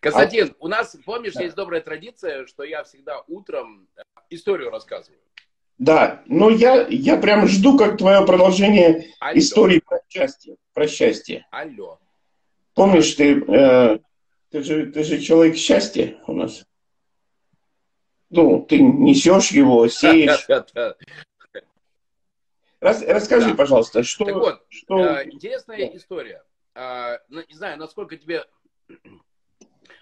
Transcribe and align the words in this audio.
Константин, 0.00 0.54
у 0.58 0.68
нас, 0.68 0.96
помнишь, 1.04 1.34
есть 1.34 1.54
добрая 1.54 1.80
традиция, 1.80 2.46
что 2.46 2.64
я 2.64 2.84
всегда 2.84 3.22
утром 3.26 3.88
э, 3.96 4.02
историю 4.30 4.70
рассказываю. 4.70 5.20
Да, 5.78 6.22
но 6.26 6.48
я, 6.48 6.86
я 6.88 7.18
прям 7.18 7.46
жду, 7.46 7.76
как 7.76 7.98
твое 7.98 8.24
продолжение 8.24 9.08
Алло. 9.20 9.38
истории 9.38 9.80
про 9.80 10.00
счастье. 10.08 10.56
Про 10.72 10.88
счастье. 10.88 11.46
Алло. 11.50 11.98
Помнишь, 12.74 13.12
ты, 13.14 13.40
э, 13.40 13.98
ты, 14.50 14.62
же, 14.62 14.86
ты 14.86 15.04
же 15.04 15.20
человек 15.20 15.56
счастья 15.56 16.16
у 16.26 16.32
нас. 16.32 16.64
Ну, 18.30 18.64
ты 18.68 18.80
несешь 18.80 19.50
его, 19.50 19.86
сеешь. 19.88 20.46
Рас, 22.80 23.02
расскажи, 23.02 23.50
да. 23.50 23.54
пожалуйста, 23.54 24.02
что... 24.02 24.24
Так 24.24 24.34
вот, 24.34 24.62
что... 24.68 24.98
Э, 24.98 25.24
интересная 25.26 25.78
да. 25.78 25.96
история. 25.96 26.42
Э, 26.74 27.18
не 27.30 27.54
знаю, 27.54 27.78
насколько 27.78 28.16
тебе, 28.16 28.44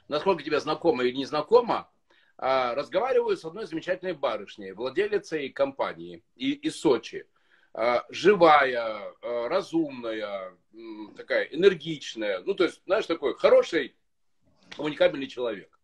насколько 0.08 0.42
тебе 0.42 0.60
знакомо 0.60 1.04
или 1.04 1.16
не 1.16 1.24
знакомо, 1.24 1.90
э, 2.38 2.74
разговариваю 2.74 3.36
с 3.36 3.44
одной 3.44 3.66
замечательной 3.66 4.14
барышней, 4.14 4.72
владелицей 4.72 5.48
компании 5.50 6.22
из 6.36 6.80
Сочи. 6.80 7.26
Э, 7.74 8.00
живая, 8.08 9.14
э, 9.20 9.48
разумная, 9.48 10.56
такая 11.16 11.44
энергичная. 11.44 12.40
Ну, 12.40 12.54
то 12.54 12.64
есть, 12.64 12.82
знаешь, 12.86 13.06
такой 13.06 13.34
хороший, 13.34 13.96
коммуникабельный 14.76 15.26
человек. 15.26 15.78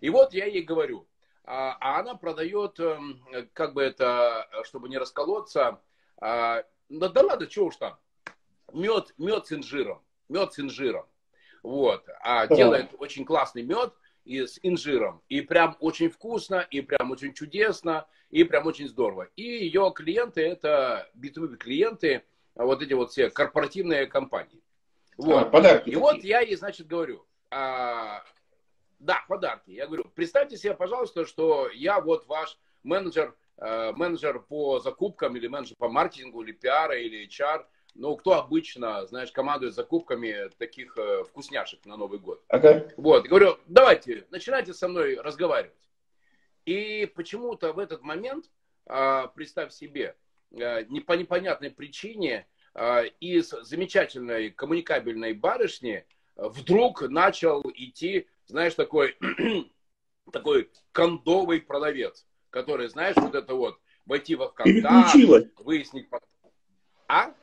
И 0.00 0.10
вот 0.10 0.34
я 0.34 0.46
ей 0.46 0.62
говорю, 0.62 1.08
а, 1.44 1.76
а 1.80 2.00
она 2.00 2.16
продает, 2.16 2.78
эм, 2.80 3.24
как 3.52 3.74
бы 3.74 3.82
это, 3.82 4.48
чтобы 4.64 4.88
не 4.88 4.98
расколоться, 4.98 5.80
а, 6.20 6.64
да 6.88 7.22
ладно, 7.22 7.46
чего 7.46 7.66
уж 7.66 7.76
там. 7.76 7.98
Мед, 8.72 9.14
мед 9.16 9.46
с 9.46 9.52
инжиром. 9.52 10.02
Мед 10.28 10.52
с 10.52 10.58
инжиром. 10.58 11.06
Вот. 11.66 12.06
А 12.20 12.46
делает 12.46 12.90
очень 12.98 13.24
классный 13.24 13.64
мед 13.64 13.92
и 14.24 14.46
с 14.46 14.60
инжиром. 14.62 15.20
И 15.28 15.40
прям 15.40 15.76
очень 15.80 16.10
вкусно, 16.10 16.64
и 16.70 16.80
прям 16.80 17.10
очень 17.10 17.34
чудесно, 17.34 18.06
и 18.30 18.44
прям 18.44 18.66
очень 18.66 18.86
здорово. 18.86 19.28
И 19.34 19.42
ее 19.42 19.92
клиенты 19.92 20.42
это 20.42 21.10
B2B 21.16 21.56
клиенты, 21.56 22.22
вот 22.54 22.82
эти 22.82 22.92
вот 22.92 23.10
все 23.10 23.30
корпоративные 23.30 24.06
компании. 24.06 24.62
Вот. 25.16 25.42
А, 25.42 25.44
подарки. 25.46 25.88
И 25.88 25.92
такие. 25.94 25.98
вот 25.98 26.22
я 26.22 26.40
ей, 26.40 26.54
значит, 26.54 26.86
говорю, 26.86 27.26
а, 27.50 28.22
да, 29.00 29.24
подарки. 29.26 29.72
Я 29.72 29.86
говорю, 29.86 30.04
представьте 30.14 30.56
себе, 30.56 30.74
пожалуйста, 30.74 31.26
что 31.26 31.68
я 31.74 32.00
вот 32.00 32.28
ваш 32.28 32.58
менеджер 32.84 33.34
Э, 33.58 33.92
менеджер 33.96 34.40
по 34.40 34.80
закупкам 34.80 35.34
или 35.36 35.46
менеджер 35.46 35.76
по 35.78 35.88
маркетингу 35.88 36.42
или 36.42 36.52
пиара 36.52 36.94
или 36.98 37.26
HR, 37.26 37.64
ну, 37.98 38.16
кто 38.16 38.34
обычно, 38.34 39.06
знаешь, 39.06 39.32
командует 39.32 39.74
закупками 39.74 40.50
таких 40.58 40.96
э, 40.96 41.24
вкусняшек 41.24 41.84
на 41.86 41.96
Новый 41.96 42.18
год. 42.18 42.42
Okay. 42.48 42.92
Вот, 42.96 43.26
говорю, 43.26 43.58
давайте, 43.66 44.26
начинайте 44.30 44.74
со 44.74 44.88
мной 44.88 45.20
разговаривать. 45.20 45.72
И 46.64 47.10
почему-то 47.14 47.72
в 47.72 47.78
этот 47.78 48.02
момент, 48.02 48.46
э, 48.86 49.28
представь 49.34 49.72
себе, 49.72 50.16
э, 50.52 50.84
не 50.84 51.00
по 51.00 51.12
непонятной 51.14 51.70
причине 51.70 52.46
э, 52.74 53.08
из 53.20 53.50
замечательной 53.50 54.50
коммуникабельной 54.50 55.32
барышни 55.32 56.04
вдруг 56.36 57.02
начал 57.08 57.62
идти, 57.74 58.28
знаешь, 58.46 58.74
такой, 58.74 59.16
такой 60.32 60.70
кондовый 60.92 61.60
продавец 61.60 62.26
который, 62.56 62.88
знаешь, 62.88 63.16
вот 63.16 63.34
это 63.34 63.54
вот, 63.54 63.78
войти 64.06 64.34
во 64.34 64.48
ВКонтакте, 64.48 65.50
выяснить... 65.58 66.08
А? 67.06 67.34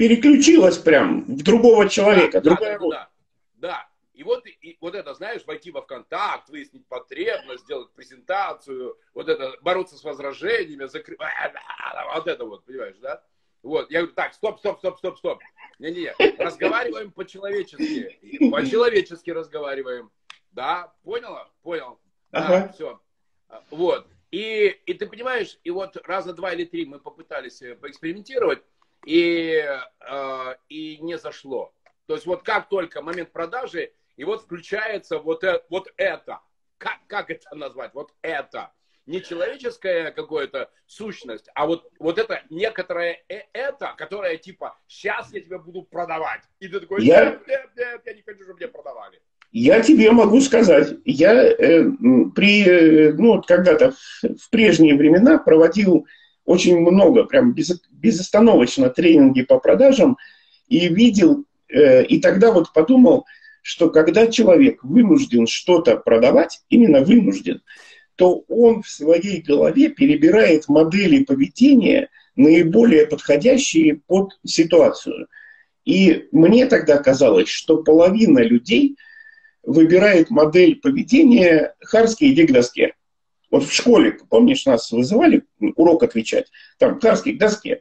Переключилась 0.00 0.78
прям 0.78 1.24
в 1.24 1.42
другого 1.42 1.86
человека. 1.86 2.40
Да, 2.40 2.56
да, 2.56 2.78
да, 2.78 2.78
да, 2.78 3.10
да. 3.56 3.88
И 4.14 4.22
вот, 4.22 4.46
и 4.46 4.78
вот 4.80 4.94
это, 4.94 5.12
знаешь, 5.12 5.42
войти 5.44 5.70
во 5.70 5.82
ВКонтакт, 5.82 6.48
выяснить 6.48 6.86
потребность, 6.86 7.64
сделать 7.64 7.90
презентацию, 7.92 8.96
вот 9.12 9.28
это, 9.28 9.52
бороться 9.60 9.98
с 9.98 10.02
возражениями, 10.02 10.86
закрыть, 10.86 11.18
вот 12.14 12.26
это 12.26 12.46
вот, 12.46 12.64
понимаешь, 12.64 12.96
да? 13.02 13.22
Вот, 13.62 13.90
я 13.90 13.98
говорю, 14.00 14.14
так, 14.14 14.32
стоп, 14.32 14.58
стоп, 14.60 14.78
стоп, 14.78 14.96
стоп, 14.96 15.18
стоп. 15.18 15.42
Не-не-не, 15.78 16.14
разговариваем 16.42 17.12
по-человечески. 17.12 18.48
По-человечески 18.50 19.28
разговариваем. 19.28 20.10
Да, 20.52 20.94
поняла? 21.04 21.50
Понял. 21.62 22.00
Ага. 22.30 22.48
Да, 22.48 22.72
все. 22.72 23.00
Вот. 23.68 24.06
И, 24.30 24.66
и 24.86 24.94
ты 24.94 25.06
понимаешь, 25.06 25.58
и 25.62 25.68
вот 25.68 25.98
раза 26.06 26.32
два 26.32 26.54
или 26.54 26.64
три 26.64 26.86
мы 26.86 27.00
попытались 27.00 27.60
э, 27.60 27.74
поэкспериментировать, 27.74 28.62
и, 29.04 29.64
э, 30.00 30.54
и 30.68 30.98
не 30.98 31.18
зашло. 31.18 31.72
То 32.06 32.14
есть 32.14 32.26
вот 32.26 32.42
как 32.42 32.68
только 32.68 33.02
момент 33.02 33.32
продажи, 33.32 33.92
и 34.16 34.24
вот 34.24 34.42
включается 34.42 35.18
вот, 35.18 35.44
э, 35.44 35.62
вот 35.70 35.92
это. 35.96 36.40
Как, 36.78 36.98
как 37.06 37.30
это 37.30 37.54
назвать? 37.54 37.92
Вот 37.94 38.12
это. 38.22 38.72
Не 39.06 39.22
человеческая 39.22 40.12
какая-то 40.12 40.70
сущность, 40.86 41.48
а 41.54 41.66
вот, 41.66 41.90
вот 41.98 42.18
это 42.18 42.42
некоторое 42.50 43.22
э, 43.28 43.42
это, 43.52 43.94
которое 43.96 44.36
типа, 44.36 44.76
сейчас 44.86 45.32
я 45.32 45.40
тебя 45.40 45.58
буду 45.58 45.82
продавать. 45.82 46.42
И 46.58 46.68
ты 46.68 46.80
такой, 46.80 47.04
я... 47.04 47.30
нет, 47.30 47.46
нет, 47.46 47.70
нет, 47.76 48.02
я 48.04 48.14
не 48.14 48.22
хочу, 48.22 48.42
чтобы 48.44 48.58
мне 48.58 48.68
продавали. 48.68 49.20
Я 49.52 49.80
тебе 49.80 50.12
могу 50.12 50.40
сказать, 50.40 50.94
я 51.04 51.34
э, 51.42 51.84
при, 52.34 52.64
э, 52.64 53.12
ну, 53.14 53.42
когда-то 53.42 53.92
в, 53.92 54.22
в 54.22 54.50
прежние 54.50 54.94
времена 54.94 55.38
проводил 55.38 56.06
очень 56.44 56.78
много, 56.80 57.24
прям 57.24 57.52
без, 57.52 57.80
безостановочно 57.90 58.90
тренинги 58.90 59.42
по 59.42 59.58
продажам 59.58 60.16
и 60.68 60.88
видел, 60.88 61.44
э, 61.68 62.04
и 62.04 62.20
тогда 62.20 62.52
вот 62.52 62.72
подумал, 62.72 63.26
что 63.62 63.90
когда 63.90 64.26
человек 64.26 64.82
вынужден 64.82 65.46
что-то 65.46 65.96
продавать, 65.96 66.60
именно 66.70 67.00
вынужден, 67.00 67.62
то 68.16 68.44
он 68.48 68.82
в 68.82 68.88
своей 68.88 69.40
голове 69.40 69.88
перебирает 69.88 70.68
модели 70.68 71.24
поведения, 71.24 72.08
наиболее 72.36 73.06
подходящие 73.06 74.00
под 74.06 74.38
ситуацию. 74.46 75.28
И 75.84 76.28
мне 76.32 76.66
тогда 76.66 76.98
казалось, 76.98 77.48
что 77.48 77.82
половина 77.82 78.40
людей– 78.40 78.96
выбирает 79.62 80.30
модель 80.30 80.76
поведения 80.76 81.74
Харский, 81.80 82.32
иди 82.32 82.46
к. 82.46 82.52
Вот 83.50 83.64
в 83.64 83.72
школе, 83.72 84.18
помнишь, 84.28 84.64
нас 84.66 84.90
вызывали 84.92 85.44
урок 85.76 86.02
отвечать, 86.02 86.46
там 86.78 87.00
Харский 87.00 87.32
к 87.32 87.38
доске. 87.38 87.80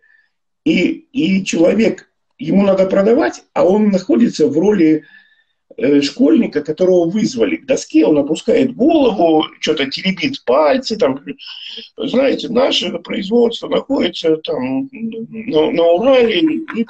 И, 0.66 0.90
и 1.12 1.46
человек, 1.46 2.10
ему 2.38 2.64
надо 2.64 2.88
продавать, 2.88 3.44
а 3.54 3.66
он 3.66 3.90
находится 3.90 4.48
в 4.48 4.58
роли 4.58 5.06
э, 5.78 6.02
школьника, 6.02 6.62
которого 6.62 7.10
вызвали 7.10 7.58
к 7.58 7.66
доске, 7.66 8.06
он 8.06 8.18
опускает 8.18 8.76
голову, 8.76 9.46
что-то 9.60 9.90
теребит 9.90 10.44
пальцы, 10.44 10.98
там, 10.98 11.24
знаете, 11.98 12.50
наше 12.50 12.92
производство 13.00 13.68
находится 13.68 14.38
там 14.38 14.90
на, 14.92 15.72
на 15.72 15.84
Урале 15.84 16.40
и 16.40 16.86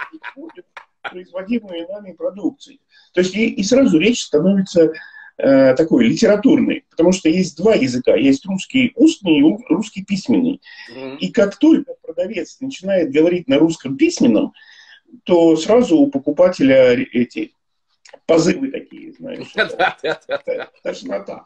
производимые 1.02 1.88
нами 1.88 2.14
продукции. 2.14 2.80
То 3.14 3.22
есть 3.22 3.36
и, 3.36 3.50
и 3.50 3.64
сразу 3.64 3.98
речь 3.98 4.24
становится 4.24 4.94
э, 5.40 5.74
такой 5.76 6.06
литературной, 6.06 6.86
потому 6.90 7.12
что 7.12 7.30
есть 7.30 7.58
два 7.58 7.74
языка, 7.74 8.16
есть 8.16 8.46
русский 8.46 8.92
устный 8.96 9.40
и 9.40 9.58
русский 9.70 10.04
письменный. 10.04 10.62
Mm-hmm. 10.94 11.18
И 11.18 11.32
как 11.32 11.58
только 11.58 11.94
продавец 12.02 12.58
начинает 12.60 13.12
говорить 13.12 13.48
на 13.48 13.58
русском 13.58 13.98
письменном, 13.98 14.54
то 15.24 15.56
сразу 15.56 15.98
у 15.98 16.08
покупателя 16.08 16.94
эти 16.94 17.54
позывы 18.26 18.70
такие, 18.70 19.14
знаешь, 19.14 19.48
тошнота. 20.84 21.46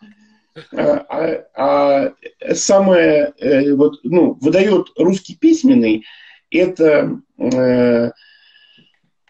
А, 0.75 1.05
а, 1.09 1.45
а 1.55 2.55
самое, 2.55 3.33
э, 3.39 3.73
вот, 3.73 3.99
ну, 4.03 4.33
выдает 4.39 4.87
русский 4.97 5.35
письменный, 5.35 6.05
это 6.51 7.19
э, 7.37 8.11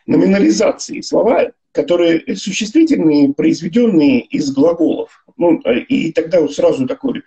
номинализации 0.05 1.01
слова, 1.01 1.51
которые 1.73 2.35
существительные, 2.37 3.33
произведенные 3.33 4.21
из 4.21 4.53
глаголов. 4.53 5.25
Ну, 5.35 5.59
и 5.59 6.13
тогда 6.13 6.39
вот 6.39 6.53
сразу 6.53 6.87
такой 6.87 7.23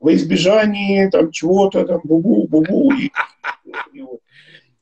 во 0.00 0.12
избежание 0.14 1.10
там 1.10 1.30
чего-то, 1.30 1.84
там, 1.84 2.00
бубу, 2.02 2.48
бубу. 2.48 2.92
И, 2.94 3.10
и 3.92 4.02
вот. 4.02 4.20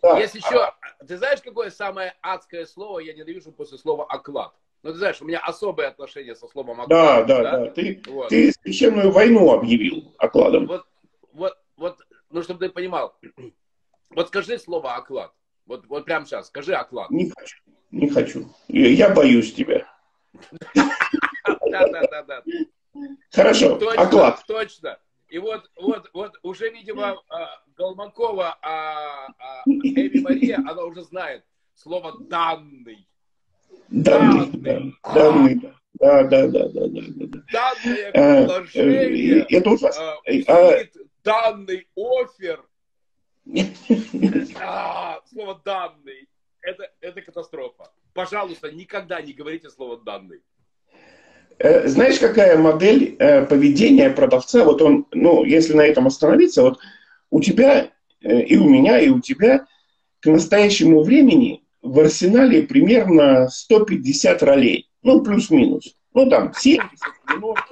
да. 0.01 0.19
Есть 0.19 0.37
еще, 0.37 0.73
ты 1.07 1.19
знаешь, 1.19 1.41
какое 1.43 1.71
самое 1.71 2.15
адское 2.23 2.65
слово 2.65 3.01
я 3.01 3.13
ненавижу 3.13 3.53
после 3.53 3.77
слова 3.77 4.07
«оклад»? 4.09 4.53
Ну, 4.83 4.93
ты 4.93 4.99
знаешь, 4.99 5.21
у 5.21 5.25
меня 5.25 5.39
особое 5.41 5.89
отношение 5.89 6.35
со 6.35 6.49
словом 6.49 6.81
оклад. 6.81 6.89
Да, 6.89 7.23
да, 7.23 7.43
да. 7.43 7.59
да. 7.65 7.71
Ты, 7.71 8.03
вот. 8.07 8.29
ты 8.29 8.53
священную 8.53 9.13
войну 9.13 9.53
объявил 9.53 10.13
окладом. 10.19 10.67
Вот, 10.67 10.87
вот, 11.33 11.57
вот, 11.77 11.99
ну, 12.31 12.43
чтобы 12.43 12.67
ты 12.67 12.73
понимал. 12.73 13.17
Вот 14.15 14.29
скажи 14.29 14.59
слово 14.59 14.97
оклад. 14.97 15.33
Вот, 15.65 15.87
вот 15.87 16.05
прямо 16.05 16.27
сейчас, 16.27 16.49
скажи 16.49 16.75
оклад. 16.75 17.09
Не 17.11 17.31
хочу, 17.31 17.62
не 17.93 18.09
хочу. 18.09 18.49
Я 18.69 19.11
боюсь 19.11 19.55
тебя. 19.55 19.87
Да, 21.71 21.87
да, 21.89 22.03
да, 22.11 22.23
да. 22.23 22.43
Хорошо, 23.31 23.79
точно, 23.79 24.03
оклад. 24.03 24.45
Точно. 24.47 24.99
И 25.29 25.39
вот, 25.39 25.71
вот, 25.81 26.11
вот 26.13 26.39
уже, 26.43 26.71
видимо, 26.71 27.23
а, 27.29 27.63
Голмакова, 27.77 28.59
а, 28.61 29.29
а 29.39 29.63
Эми 29.67 30.21
Мария, 30.21 30.59
она 30.59 30.85
уже 30.85 31.03
знает 31.03 31.45
слово 31.75 32.19
«данный». 32.29 33.09
Данный, 33.89 34.47
данный, 34.53 34.95
да. 35.03 35.15
данный, 35.15 35.61
Да, 35.95 36.25
да, 36.25 36.49
да, 36.49 36.69
да, 36.69 36.87
да, 36.87 37.01
да. 37.09 37.43
Данное 37.51 38.11
э, 38.13 38.47
предложение. 38.47 39.47
Это 39.49 39.71
ужасно. 39.71 40.17
А, 40.49 40.85
данный 41.25 41.89
офер. 41.97 42.63
а, 44.61 45.21
слово 45.31 45.61
данный. 45.65 46.29
Это, 46.63 46.91
это 47.01 47.23
катастрофа. 47.23 47.91
Пожалуйста, 48.15 48.71
никогда 48.71 49.21
не 49.21 49.33
говорите 49.33 49.71
слово 49.71 50.01
данный. 50.03 50.43
Э, 51.59 51.87
знаешь, 51.89 52.19
какая 52.19 52.57
модель 52.57 53.17
э, 53.19 53.45
поведения 53.47 54.11
продавца? 54.11 54.65
Вот 54.65 54.81
он, 54.81 55.07
ну, 55.13 55.45
если 55.45 55.75
на 55.75 55.83
этом 55.83 56.07
остановиться, 56.07 56.63
вот 56.63 56.79
у 57.31 57.41
тебя 57.41 57.91
и 58.21 58.57
у 58.57 58.69
меня, 58.69 59.01
и 59.01 59.09
у 59.09 59.21
тебя 59.21 59.67
к 60.21 60.27
настоящему 60.27 61.03
времени 61.03 61.63
в 61.83 61.99
арсенале 61.99 62.63
примерно 62.63 63.49
150 63.49 64.43
ролей. 64.43 64.89
Ну, 65.03 65.23
плюс-минус. 65.23 65.97
Ну, 66.15 66.31
там, 66.31 66.53
70, 66.55 66.91
90. 67.29 67.63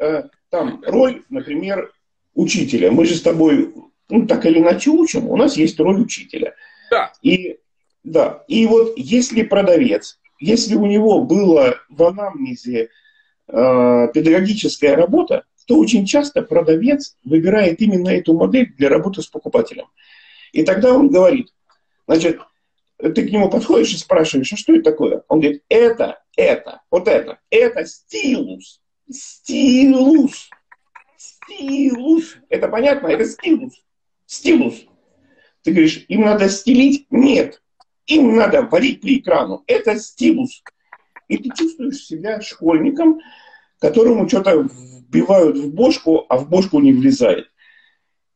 Э, 0.00 0.22
там, 0.50 0.82
роль, 0.84 1.22
например, 1.30 1.92
учителя. 2.34 2.90
Мы 2.90 3.04
же 3.04 3.14
с 3.14 3.22
тобой, 3.22 3.72
ну, 4.08 4.26
так 4.26 4.44
или 4.44 4.58
иначе 4.58 4.90
учим, 4.90 5.28
у 5.28 5.36
нас 5.36 5.56
есть 5.56 5.78
роль 5.78 6.00
учителя. 6.00 6.54
Да. 6.90 7.12
И, 7.22 7.58
да. 8.04 8.44
И 8.48 8.66
вот 8.66 8.94
если 8.96 9.42
продавец, 9.42 10.18
если 10.38 10.74
у 10.74 10.86
него 10.86 11.22
было 11.22 11.76
в 11.88 12.02
анамнезе 12.02 12.88
э, 13.48 14.08
педагогическая 14.12 14.96
работа, 14.96 15.44
то 15.66 15.78
очень 15.78 16.06
часто 16.06 16.42
продавец 16.42 17.16
выбирает 17.24 17.80
именно 17.80 18.08
эту 18.08 18.34
модель 18.34 18.74
для 18.76 18.88
работы 18.88 19.22
с 19.22 19.26
покупателем. 19.26 19.86
И 20.52 20.64
тогда 20.64 20.92
он 20.92 21.08
говорит, 21.08 21.54
значит, 22.06 22.40
ты 22.98 23.26
к 23.26 23.30
нему 23.30 23.48
подходишь 23.48 23.94
и 23.94 23.98
спрашиваешь, 23.98 24.52
а 24.52 24.56
что 24.56 24.74
это 24.74 24.90
такое? 24.90 25.22
Он 25.28 25.40
говорит, 25.40 25.62
это, 25.68 26.22
это, 26.36 26.82
вот 26.90 27.08
это, 27.08 27.38
это 27.50 27.86
стилус, 27.86 28.80
стилус, 29.10 30.50
стилус. 31.16 32.36
Это 32.48 32.68
понятно? 32.68 33.08
Это 33.08 33.24
стилус, 33.24 33.74
стилус. 34.26 34.74
Ты 35.62 35.70
говоришь, 35.70 36.04
им 36.08 36.22
надо 36.22 36.48
стилить? 36.48 37.06
Нет. 37.10 37.62
Им 38.06 38.36
надо 38.36 38.62
варить 38.62 39.00
по 39.00 39.14
экрану. 39.14 39.62
Это 39.66 39.98
стилус. 39.98 40.62
И 41.28 41.36
ты 41.38 41.50
чувствуешь 41.56 42.04
себя 42.04 42.40
школьником, 42.40 43.20
которому 43.78 44.28
что-то 44.28 44.62
вбивают 44.62 45.56
в 45.56 45.72
бошку, 45.72 46.26
а 46.28 46.36
в 46.36 46.48
бошку 46.48 46.80
не 46.80 46.92
влезает. 46.92 47.50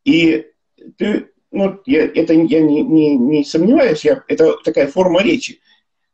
И 0.03 0.47
ты 0.97 1.29
ну, 1.51 1.79
я, 1.85 2.05
это 2.05 2.33
я 2.33 2.61
не, 2.61 2.81
не, 2.83 3.17
не 3.17 3.43
сомневаюсь, 3.43 4.03
я, 4.05 4.23
это 4.27 4.55
такая 4.63 4.87
форма 4.87 5.21
речи. 5.21 5.59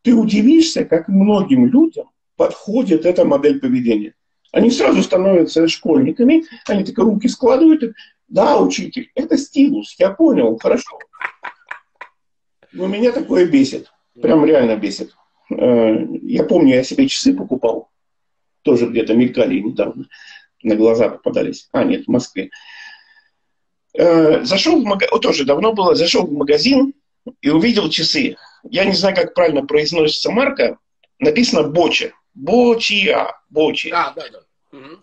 Ты 0.02 0.14
удивишься, 0.14 0.86
как 0.86 1.08
многим 1.08 1.68
людям 1.68 2.10
подходит 2.36 3.06
эта 3.06 3.26
модель 3.26 3.60
поведения. 3.60 4.14
Они 4.52 4.70
сразу 4.70 5.02
становятся 5.02 5.68
школьниками, 5.68 6.46
они 6.68 6.84
так 6.84 6.98
руки 6.98 7.28
складывают, 7.28 7.96
да, 8.28 8.60
учитель, 8.60 9.12
это 9.16 9.38
стилус, 9.38 9.96
я 9.98 10.12
понял, 10.12 10.58
хорошо. 10.58 11.00
Но 12.74 12.88
меня 12.88 13.12
такое 13.12 13.46
бесит, 13.46 13.92
прям 14.22 14.46
реально 14.46 14.75
бесит. 14.75 15.16
Э, 15.52 15.96
я 16.22 16.44
помню, 16.44 16.75
я 16.75 16.84
себе 16.84 17.08
часы 17.08 17.36
покупал, 17.36 17.90
тоже 18.64 18.88
где-то 18.88 19.14
мелькали 19.14 19.60
недавно, 19.60 20.08
на 20.64 20.75
глаза 20.75 21.10
попадались. 21.10 21.70
А, 21.72 21.84
нет, 21.84 22.06
в 22.06 22.10
Москве. 22.10 22.50
Э, 23.96 24.44
зашел 24.44 24.81
в 24.81 24.86
магазин, 24.86 25.20
тоже 25.20 25.46
давно 25.46 25.74
было, 25.74 25.96
зашел 25.96 26.25
в 26.25 26.34
магазин 26.34 26.94
и 27.42 27.50
увидел 27.50 27.90
часы. 27.90 28.36
Я 28.64 28.86
не 28.86 28.94
знаю, 28.94 29.16
как 29.16 29.34
правильно 29.34 29.66
произносится 29.66 30.31
марка. 30.31 30.78
Написано 31.19 31.64
Бочи. 31.64 32.14
Бочия. 32.34 33.36
Бочи. 33.50 33.90
А, 33.94 34.14
да, 34.16 34.24
да. 34.31 34.40
Угу. 34.78 35.00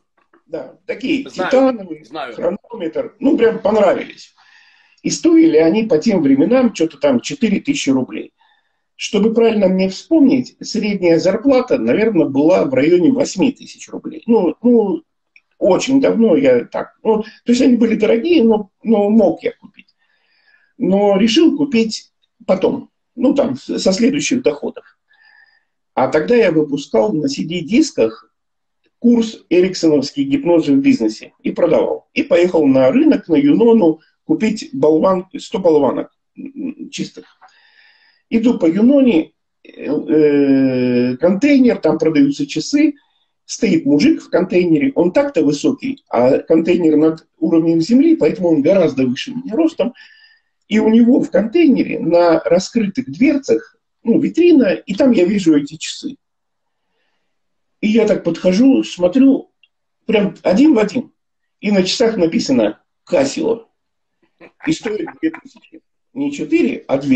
Да, 0.46 0.75
такие 0.87 1.28
знаю, 1.28 1.50
титановые, 1.50 2.05
знаю. 2.05 2.34
хронометр. 2.34 3.14
Ну, 3.20 3.38
прям 3.38 3.61
понравились. 3.61 4.34
И 5.02 5.11
стоили 5.11 5.56
они 5.56 5.85
по 5.85 5.99
тем 5.99 6.23
временам 6.23 6.75
что-то 6.75 6.99
там 6.99 7.20
4000 7.20 7.91
рублей. 7.91 8.32
Чтобы 8.97 9.32
правильно 9.32 9.69
мне 9.69 9.88
вспомнить, 9.88 10.56
средняя 10.61 11.19
зарплата, 11.19 11.79
наверное, 11.79 12.26
была 12.26 12.64
в 12.67 12.75
районе 12.75 13.11
8 13.11 13.52
тысяч 13.52 13.88
рублей. 13.88 14.23
Ну, 14.26 14.55
ну, 14.62 15.02
очень 15.58 16.00
давно 16.00 16.37
я 16.37 16.64
так, 16.64 16.97
ну, 17.02 17.23
то 17.23 17.52
есть 17.52 17.62
они 17.62 17.76
были 17.76 17.94
дорогие, 17.94 18.44
но, 18.44 18.70
но 18.82 19.08
мог 19.08 19.43
я 19.43 19.52
купить. 19.52 19.94
Но 20.76 21.17
решил 21.17 21.56
купить 21.56 22.12
потом, 22.47 22.91
ну 23.14 23.35
там, 23.35 23.56
со 23.56 23.93
следующих 23.93 24.43
доходов. 24.43 24.85
А 25.94 26.08
тогда 26.08 26.35
я 26.35 26.50
выпускал 26.50 27.12
на 27.12 27.26
CD-дисках 27.26 28.31
курс 28.99 29.44
Эриксоновский 29.50 30.25
гипноз 30.25 30.69
в 30.69 30.76
бизнесе 30.76 31.32
и 31.43 31.52
продавал. 31.52 32.08
И 32.14 32.23
поехал 32.23 32.67
на 32.67 32.91
рынок, 32.91 33.29
на 33.29 33.35
Юнону 33.35 34.00
купить 34.30 34.70
болван, 34.72 35.26
100 35.36 35.58
болванок 35.58 36.10
чистых. 36.90 37.26
Иду 38.28 38.58
по 38.58 38.66
Юноне, 38.66 39.32
э, 39.64 39.86
э, 39.86 41.16
контейнер, 41.16 41.78
там 41.78 41.98
продаются 41.98 42.46
часы– 42.46 42.94
стоит 43.50 43.84
мужик 43.84 44.22
в 44.22 44.30
контейнере, 44.30 44.92
он 44.94 45.12
так-то 45.12 45.42
высокий, 45.42 46.04
а 46.08 46.38
контейнер 46.38 46.96
над 46.96 47.26
уровнем 47.40 47.80
земли, 47.80 48.14
поэтому 48.14 48.50
он 48.50 48.62
гораздо 48.62 49.04
выше 49.04 49.32
меня 49.32 49.56
ростом. 49.56 49.92
И 50.68 50.78
у 50.78 50.88
него 50.88 51.20
в 51.20 51.32
контейнере 51.32 51.98
на 51.98 52.38
раскрытых 52.44 53.10
дверцах, 53.10 53.76
ну, 54.04 54.20
витрина, 54.20 54.74
и 54.74 54.94
там 54.94 55.10
я 55.10 55.24
вижу 55.24 55.56
эти 55.56 55.74
часы. 55.74 56.14
И 57.80 57.88
я 57.88 58.06
так 58.06 58.22
подхожу, 58.22 58.84
смотрю, 58.84 59.50
прям 60.06 60.36
один 60.42 60.74
в 60.74 60.78
один. 60.78 61.12
И 61.60 61.72
на 61.72 61.82
часах 61.82 62.16
написано 62.16 62.80
«Кассио». 63.02 63.66
И 64.66 64.72
стоит 64.72 65.08
2000. 65.20 65.81
Не 66.14 66.32
4, 66.32 66.84
а 66.88 66.98
2. 66.98 67.10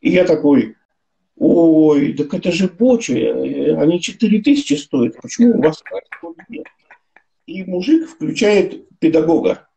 И 0.00 0.10
я 0.10 0.24
такой, 0.24 0.76
Ой, 1.36 2.14
так 2.14 2.32
это 2.32 2.50
же 2.50 2.66
бочи, 2.66 3.12
они 3.12 4.00
4 4.00 4.40
тысячи 4.40 4.72
стоят, 4.74 5.20
почему 5.20 5.58
у 5.58 5.62
вас 5.62 5.82
нет? 6.48 6.66
И 7.46 7.62
мужик 7.64 8.08
включает 8.08 8.88
педагога. 8.98 9.68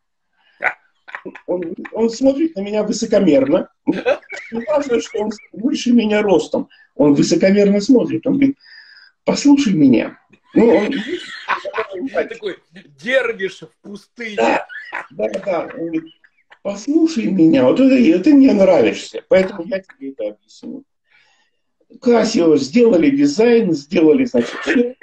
Он, 1.48 1.76
он 1.92 2.10
смотрит 2.10 2.56
на 2.56 2.62
меня 2.62 2.84
высокомерно. 2.84 3.70
Не 3.86 4.66
важно, 4.66 5.02
что 5.02 5.20
он 5.20 5.32
выше 5.52 5.92
меня 5.92 6.22
ростом. 6.22 6.70
Он 6.96 7.14
высокомерно 7.14 7.82
смотрит. 7.82 8.26
Он 8.26 8.36
говорит, 8.36 8.58
послушай 9.26 9.74
меня. 9.74 10.18
Ну, 10.54 10.70
он, 10.70 12.10
такой 12.10 12.58
дервиш 12.74 13.62
в 13.62 13.70
пустыне. 13.82 14.36
Да, 14.38 14.66
да, 15.12 15.30
да. 15.30 15.70
Послушай 16.62 17.32
меня. 17.32 17.66
Вот 17.66 17.80
это, 17.80 18.24
ты 18.24 18.34
мне 18.34 18.54
нравишься, 18.54 19.24
поэтому 19.30 19.64
я 19.64 19.80
тебе 19.80 20.12
это 20.12 20.30
объясню. 20.30 20.84
Casio 22.02 22.58
сделали 22.58 23.10
дизайн, 23.10 23.74
сделали, 23.74 24.26
значит, 24.26 24.56
все, 24.62 24.96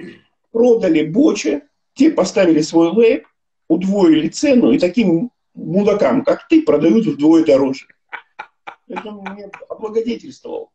продали 0.52 1.04
Бочи, 1.04 1.62
те 1.94 2.10
поставили 2.10 2.60
свой 2.60 2.90
лейб, 2.90 3.26
удвоили 3.68 4.28
цену, 4.28 4.70
и 4.70 4.78
таким 4.78 5.30
мудакам, 5.54 6.22
как 6.24 6.46
ты, 6.48 6.62
продают 6.62 7.06
вдвое 7.06 7.44
дороже. 7.44 7.86
Это 8.88 9.08
он 9.08 9.32
мне 9.32 9.50
облагодетельствовал. 9.68 10.70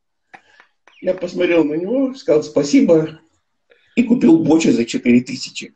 Я 1.00 1.14
посмотрел 1.14 1.64
на 1.64 1.76
него, 1.76 2.14
сказал 2.14 2.44
спасибо 2.44 3.22
и 3.96 4.04
купил 4.04 4.40
Бочи 4.40 4.68
за 4.68 4.86
4 4.86 5.22
тысячи. 5.22 5.74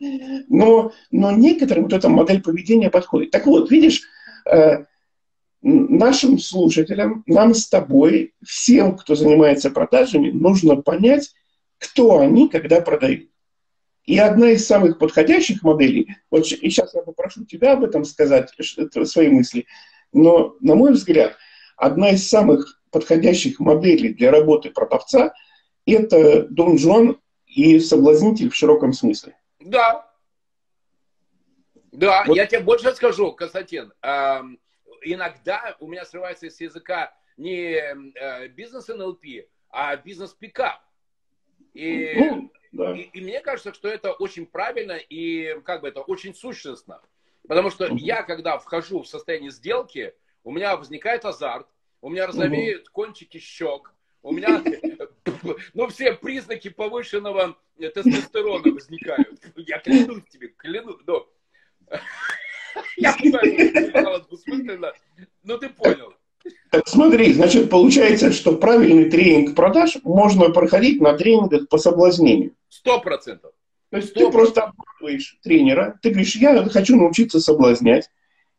Но, 0.00 0.92
но 1.10 1.32
некоторым 1.32 1.84
вот 1.84 1.92
эта 1.92 2.08
модель 2.08 2.42
поведения 2.42 2.90
подходит. 2.90 3.30
Так 3.30 3.46
вот, 3.46 3.70
видишь, 3.70 4.02
э, 4.50 4.84
нашим 5.62 6.38
слушателям, 6.38 7.24
нам 7.26 7.54
с 7.54 7.68
тобой, 7.68 8.34
всем, 8.44 8.96
кто 8.96 9.14
занимается 9.14 9.70
продажами, 9.70 10.30
нужно 10.30 10.76
понять, 10.76 11.32
кто 11.78 12.18
они, 12.18 12.48
когда 12.48 12.80
продают. 12.80 13.30
И 14.04 14.18
одна 14.18 14.50
из 14.50 14.66
самых 14.66 14.98
подходящих 14.98 15.62
моделей, 15.62 16.16
вот 16.30 16.46
и 16.46 16.68
сейчас 16.68 16.92
я 16.94 17.00
попрошу 17.00 17.46
тебя 17.46 17.72
об 17.72 17.84
этом 17.84 18.04
сказать, 18.04 18.50
свои 19.04 19.28
мысли, 19.28 19.66
но, 20.12 20.56
на 20.60 20.74
мой 20.74 20.92
взгляд, 20.92 21.36
одна 21.76 22.10
из 22.10 22.28
самых 22.28 22.82
подходящих 22.90 23.58
моделей 23.58 24.12
для 24.12 24.30
работы 24.30 24.70
продавца– 24.70 25.32
это 25.86 26.46
Дон 26.48 26.78
Жуан 26.78 27.18
и 27.46 27.80
соблазнитель 27.80 28.50
в 28.50 28.54
широком 28.54 28.92
смысле. 28.92 29.36
Да. 29.64 30.10
Да, 31.92 32.24
вот. 32.26 32.36
я 32.36 32.46
тебе 32.46 32.60
больше 32.60 32.92
скажу, 32.94 33.32
Константин 33.32 33.92
иногда 35.04 35.76
у 35.80 35.86
меня 35.86 36.04
срывается 36.04 36.50
с 36.50 36.60
языка 36.60 37.14
не 37.36 37.74
э, 37.74 38.48
бизнес 38.48 38.88
НЛП, 38.88 39.24
а 39.70 39.96
бизнес 39.96 40.32
пикап. 40.32 40.80
И, 41.72 42.14
ну, 42.16 42.52
да. 42.72 42.96
и, 42.96 43.02
и 43.02 43.20
мне 43.20 43.40
кажется, 43.40 43.74
что 43.74 43.88
это 43.88 44.12
очень 44.12 44.46
правильно 44.46 44.92
и 44.92 45.60
как 45.64 45.80
бы 45.82 45.88
это 45.88 46.00
очень 46.00 46.34
сущностно. 46.34 47.00
Потому 47.48 47.70
что 47.70 47.86
угу. 47.86 47.96
я, 47.96 48.22
когда 48.22 48.58
вхожу 48.58 49.02
в 49.02 49.08
состояние 49.08 49.50
сделки, 49.50 50.14
у 50.44 50.52
меня 50.52 50.76
возникает 50.76 51.24
азарт, 51.24 51.66
у 52.00 52.08
меня 52.08 52.26
розовеют 52.26 52.84
угу. 52.84 52.92
кончики 52.92 53.38
щек, 53.38 53.92
у 54.22 54.32
меня 54.32 54.62
ну, 55.74 55.88
все 55.88 56.14
признаки 56.14 56.70
повышенного 56.70 57.58
тестостерона 57.78 58.72
возникают. 58.72 59.40
Я 59.56 59.78
клянусь 59.78 60.24
тебе, 60.30 60.48
клянусь. 60.48 61.00
Но... 61.06 61.26
Я 62.96 63.12
понимаю, 63.12 63.90
что 63.90 64.20
двусмысленно, 64.28 64.92
но 65.42 65.58
ты 65.58 65.68
понял. 65.68 66.14
Так 66.70 66.88
смотри, 66.88 67.32
значит, 67.32 67.70
получается, 67.70 68.32
что 68.32 68.56
правильный 68.56 69.10
тренинг 69.10 69.54
продаж 69.54 69.96
можно 70.02 70.50
проходить 70.50 71.00
на 71.00 71.14
тренингах 71.14 71.68
по 71.68 71.78
соблазнению. 71.78 72.54
Сто 72.68 73.00
процентов. 73.00 73.52
То 73.90 73.98
есть 73.98 74.10
100%. 74.10 74.18
ты 74.18 74.32
просто 74.32 74.62
обманываешь 74.62 75.38
тренера, 75.42 75.98
ты 76.02 76.10
говоришь, 76.10 76.34
я 76.36 76.64
хочу 76.64 76.96
научиться 76.96 77.38
соблазнять, 77.38 78.10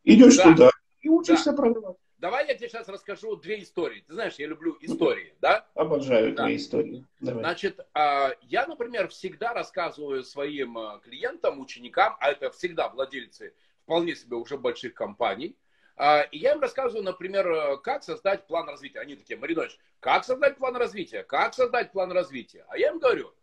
идешь 0.05 0.37
да. 0.37 0.43
туда 0.43 0.71
и 1.01 1.09
учишься 1.09 1.51
да. 1.51 1.57
продавать. 1.57 1.97
Давай 2.17 2.47
я 2.47 2.55
тебе 2.55 2.69
сейчас 2.69 2.87
расскажу 2.87 3.35
две 3.35 3.61
истории. 3.61 4.03
Ты 4.07 4.13
знаешь, 4.13 4.35
я 4.35 4.47
люблю 4.47 4.77
истории, 4.79 5.35
да? 5.41 5.67
Обожаю 5.75 6.31
да. 6.31 6.43
твои 6.43 6.55
истории. 6.55 7.05
Давай. 7.19 7.43
Значит, 7.43 7.85
а, 7.93 8.31
я, 8.41 8.65
например, 8.67 9.09
всегда 9.09 9.53
рассказываю 9.53 10.23
своим 10.23 10.77
а, 10.77 10.99
клиентам, 10.99 11.59
ученикам, 11.59 12.15
а 12.19 12.31
это 12.31 12.51
всегда 12.51 12.87
владельцы 12.87 13.53
вполне 13.83 14.15
себе 14.15 14.37
уже 14.37 14.57
больших 14.57 14.93
компаний, 14.93 15.57
а, 15.97 16.21
и 16.21 16.37
я 16.37 16.53
им 16.53 16.61
рассказываю, 16.61 17.03
например, 17.03 17.79
как 17.81 18.03
создать 18.03 18.47
план 18.47 18.69
развития. 18.69 18.99
Они 18.99 19.15
такие, 19.15 19.37
Маринович, 19.37 19.77
как 19.99 20.23
создать 20.23 20.57
план 20.57 20.77
развития? 20.77 21.23
Как 21.23 21.53
создать 21.53 21.91
план 21.91 22.11
развития? 22.13 22.65
А 22.69 22.77
я 22.77 22.89
им 22.89 22.99
говорю, 22.99 23.33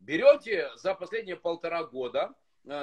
берете 0.00 0.70
за 0.76 0.94
последние 0.94 1.36
полтора 1.36 1.84
года 1.84 2.34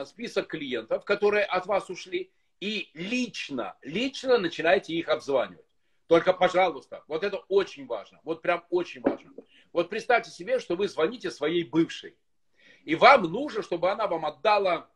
список 0.06 0.48
клиентов, 0.48 1.06
которые 1.06 1.46
от 1.46 1.66
вас 1.66 1.90
ушли, 1.90 2.32
и 2.60 2.90
лично, 2.94 3.78
лично 3.82 4.38
начинаете 4.38 4.94
их 4.94 5.10
обзванивать. 5.10 5.66
Только, 6.08 6.34
пожалуйста, 6.34 7.04
вот 7.08 7.24
это 7.24 7.38
очень 7.50 7.86
важно. 7.86 8.20
Вот 8.24 8.42
прям 8.42 8.66
очень 8.70 9.02
важно. 9.02 9.32
Вот 9.72 9.90
представьте 9.90 10.32
себе, 10.32 10.60
что 10.60 10.76
вы 10.76 10.88
звоните 10.88 11.30
своей 11.30 11.64
бывшей. 11.64 12.18
И 12.84 12.96
вам 12.96 13.24
нужно, 13.24 13.62
чтобы 13.62 13.92
она 13.92 14.08
вам 14.08 14.26
отдала, 14.26 14.90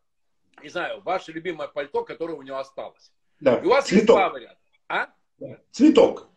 не 0.62 0.70
знаю, 0.70 1.02
ваше 1.02 1.32
любимое 1.32 1.68
пальто, 1.68 2.04
которое 2.04 2.34
у 2.34 2.42
нее 2.42 2.58
осталось. 2.58 3.12
Да. 3.40 3.60
И 3.60 3.66
у 3.66 3.70
вас 3.70 3.86
цветок. 3.86 3.96
есть 3.96 4.08
два 4.08 4.30
варианта. 4.30 4.62
А? 4.88 5.08
Да. 5.38 5.60
Цветок. 5.72 6.30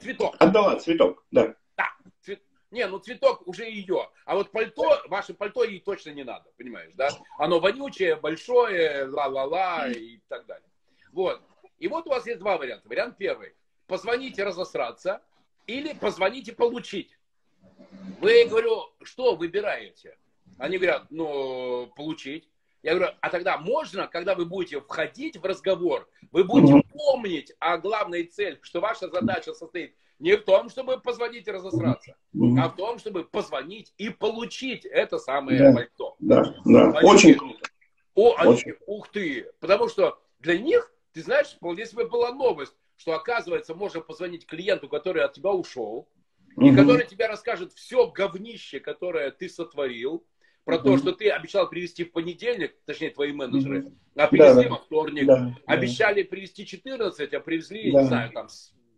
Цветок. 0.00 0.34
Отдала 0.40 0.80
цветок, 0.80 1.24
да. 1.30 1.54
Да. 1.76 1.92
Цвет... 2.22 2.42
Не, 2.70 2.88
ну 2.88 2.98
цветок 2.98 3.46
уже 3.46 3.64
ее. 3.64 4.10
А 4.24 4.34
вот 4.34 4.50
пальто, 4.50 5.00
ваше 5.06 5.34
пальто 5.34 5.62
ей 5.62 5.78
точно 5.78 6.10
не 6.10 6.24
надо, 6.24 6.50
понимаешь, 6.56 6.92
да? 6.94 7.10
Оно 7.38 7.60
вонючее, 7.60 8.16
большое, 8.16 9.04
ла-ла-ла 9.04 9.88
и 9.88 10.18
так 10.28 10.46
далее. 10.46 10.68
Вот. 11.14 11.40
И 11.78 11.88
вот 11.88 12.06
у 12.06 12.10
вас 12.10 12.26
есть 12.26 12.40
два 12.40 12.58
варианта. 12.58 12.88
Вариант 12.88 13.16
первый. 13.16 13.54
Позвоните 13.86 14.42
разосраться 14.42 15.22
или 15.66 15.94
позвоните 15.94 16.52
получить. 16.52 17.16
Вы, 18.20 18.44
говорю, 18.46 18.90
что 19.02 19.36
выбираете? 19.36 20.18
Они 20.58 20.76
говорят, 20.76 21.06
ну, 21.10 21.90
получить. 21.96 22.48
Я 22.82 22.96
говорю, 22.96 23.14
а 23.20 23.30
тогда 23.30 23.58
можно, 23.58 24.08
когда 24.08 24.34
вы 24.34 24.44
будете 24.44 24.80
входить 24.80 25.36
в 25.36 25.44
разговор, 25.44 26.08
вы 26.32 26.44
будете 26.44 26.82
помнить 26.92 27.52
о 27.58 27.78
главной 27.78 28.24
цели, 28.24 28.58
что 28.62 28.80
ваша 28.80 29.08
задача 29.08 29.54
состоит 29.54 29.94
не 30.18 30.36
в 30.36 30.44
том, 30.44 30.68
чтобы 30.68 31.00
позвонить 31.00 31.46
и 31.46 31.50
разосраться, 31.50 32.16
а 32.34 32.68
в 32.68 32.76
том, 32.76 32.98
чтобы 32.98 33.24
позвонить 33.24 33.94
и 33.98 34.10
получить 34.10 34.84
это 34.84 35.18
самое 35.18 35.58
да, 35.58 35.72
пальто. 35.72 36.16
Да, 36.18 36.54
да, 36.64 37.00
очень. 37.02 37.38
О, 38.14 38.34
они, 38.36 38.52
очень. 38.52 38.74
ух 38.86 39.08
ты, 39.08 39.50
потому 39.60 39.88
что 39.88 40.20
для 40.40 40.58
них 40.58 40.93
ты 41.14 41.22
знаешь, 41.22 41.54
вполне 41.54 41.86
себе 41.86 42.06
была 42.06 42.32
новость, 42.32 42.74
что 42.96 43.14
оказывается 43.14 43.74
можно 43.74 44.00
позвонить 44.00 44.46
клиенту, 44.46 44.88
который 44.88 45.22
от 45.22 45.32
тебя 45.32 45.50
ушел, 45.50 46.08
угу. 46.56 46.66
и 46.66 46.74
который 46.74 47.06
тебе 47.06 47.26
расскажет 47.26 47.72
все 47.72 48.08
говнище, 48.08 48.80
которое 48.80 49.30
ты 49.30 49.48
сотворил, 49.48 50.26
про 50.64 50.76
угу. 50.76 50.84
то, 50.84 50.98
что 50.98 51.12
ты 51.12 51.30
обещал 51.30 51.68
привезти 51.68 52.04
в 52.04 52.12
понедельник, 52.12 52.74
точнее 52.84 53.10
твои 53.10 53.32
менеджеры, 53.32 53.84
угу. 53.84 53.98
а 54.16 54.26
привезли 54.26 54.64
да, 54.64 54.70
во 54.70 54.76
вторник, 54.76 55.26
да, 55.26 55.54
обещали 55.66 56.22
да. 56.22 56.28
привезти 56.28 56.66
14, 56.66 57.32
а 57.32 57.40
привезли, 57.40 57.92
да. 57.92 58.00
не 58.02 58.06
знаю, 58.08 58.32
там 58.32 58.48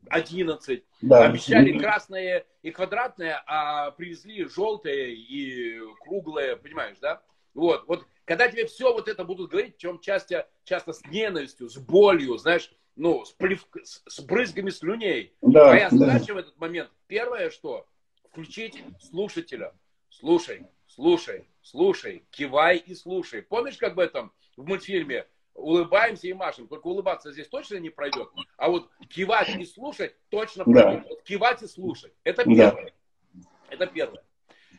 11, 0.08 0.84
да. 1.02 1.26
обещали 1.26 1.78
красное 1.78 2.46
и 2.62 2.70
квадратное, 2.70 3.42
а 3.46 3.90
привезли 3.90 4.44
желтое 4.48 5.14
и 5.14 5.80
круглое, 6.00 6.56
понимаешь, 6.56 6.96
да? 7.00 7.20
Вот, 7.52 7.86
вот 7.86 8.06
когда 8.26 8.48
тебе 8.48 8.66
все 8.66 8.92
вот 8.92 9.08
это 9.08 9.24
будут 9.24 9.50
говорить, 9.50 9.78
чем 9.78 10.00
часто, 10.00 10.48
часто 10.64 10.92
с 10.92 11.02
ненавистью, 11.06 11.70
с 11.70 11.78
болью, 11.78 12.36
знаешь, 12.36 12.70
ну, 12.96 13.24
с, 13.24 13.32
плев... 13.32 13.66
с 13.82 14.20
брызгами 14.20 14.70
слюней. 14.70 15.32
Да, 15.40 15.66
Твоя 15.66 15.90
задача 15.90 16.26
да. 16.28 16.34
в 16.34 16.36
этот 16.38 16.58
момент, 16.58 16.90
первое, 17.06 17.50
что 17.50 17.86
включить 18.24 18.82
слушателя. 19.00 19.72
Слушай, 20.10 20.66
слушай, 20.88 21.48
слушай, 21.62 22.26
кивай 22.30 22.78
и 22.78 22.94
слушай. 22.94 23.42
Помнишь, 23.42 23.76
как 23.76 23.96
в 23.96 24.00
этом, 24.00 24.32
в 24.56 24.66
мультфильме 24.66 25.26
улыбаемся 25.54 26.26
и 26.26 26.32
машем. 26.32 26.66
Только 26.66 26.88
улыбаться 26.88 27.32
здесь 27.32 27.48
точно 27.48 27.76
не 27.76 27.90
пройдет. 27.90 28.28
А 28.56 28.68
вот 28.68 28.90
кивать 29.08 29.54
и 29.56 29.64
слушать 29.64 30.16
точно 30.30 30.64
пройдет. 30.64 31.02
Да. 31.02 31.08
Вот 31.08 31.22
кивать 31.22 31.62
и 31.62 31.68
слушать. 31.68 32.12
Это 32.24 32.44
первое. 32.44 32.92
Да. 33.32 33.42
Это 33.70 33.86
первое. 33.86 34.25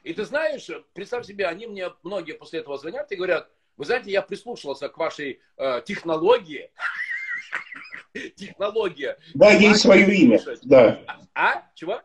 И 0.04 0.14
ты 0.14 0.26
знаешь, 0.26 0.70
представь 0.94 1.26
себе, 1.26 1.48
они 1.48 1.68
мне 1.68 1.92
многие 2.04 2.34
после 2.34 2.60
этого 2.60 2.78
звонят 2.78 3.12
и 3.12 3.16
говорят, 3.16 3.50
вы 3.78 3.86
знаете, 3.86 4.12
я 4.12 4.22
прислушался 4.22 4.90
к 4.90 4.98
вашей 4.98 5.40
э, 5.58 5.82
технологии. 5.86 6.72
Технология. 8.36 9.18
Да, 9.36 9.52
ей 9.52 9.76
свое 9.76 10.14
имя. 10.16 10.40
Да. 10.64 11.00
А? 11.36 11.64
Чего? 11.76 12.02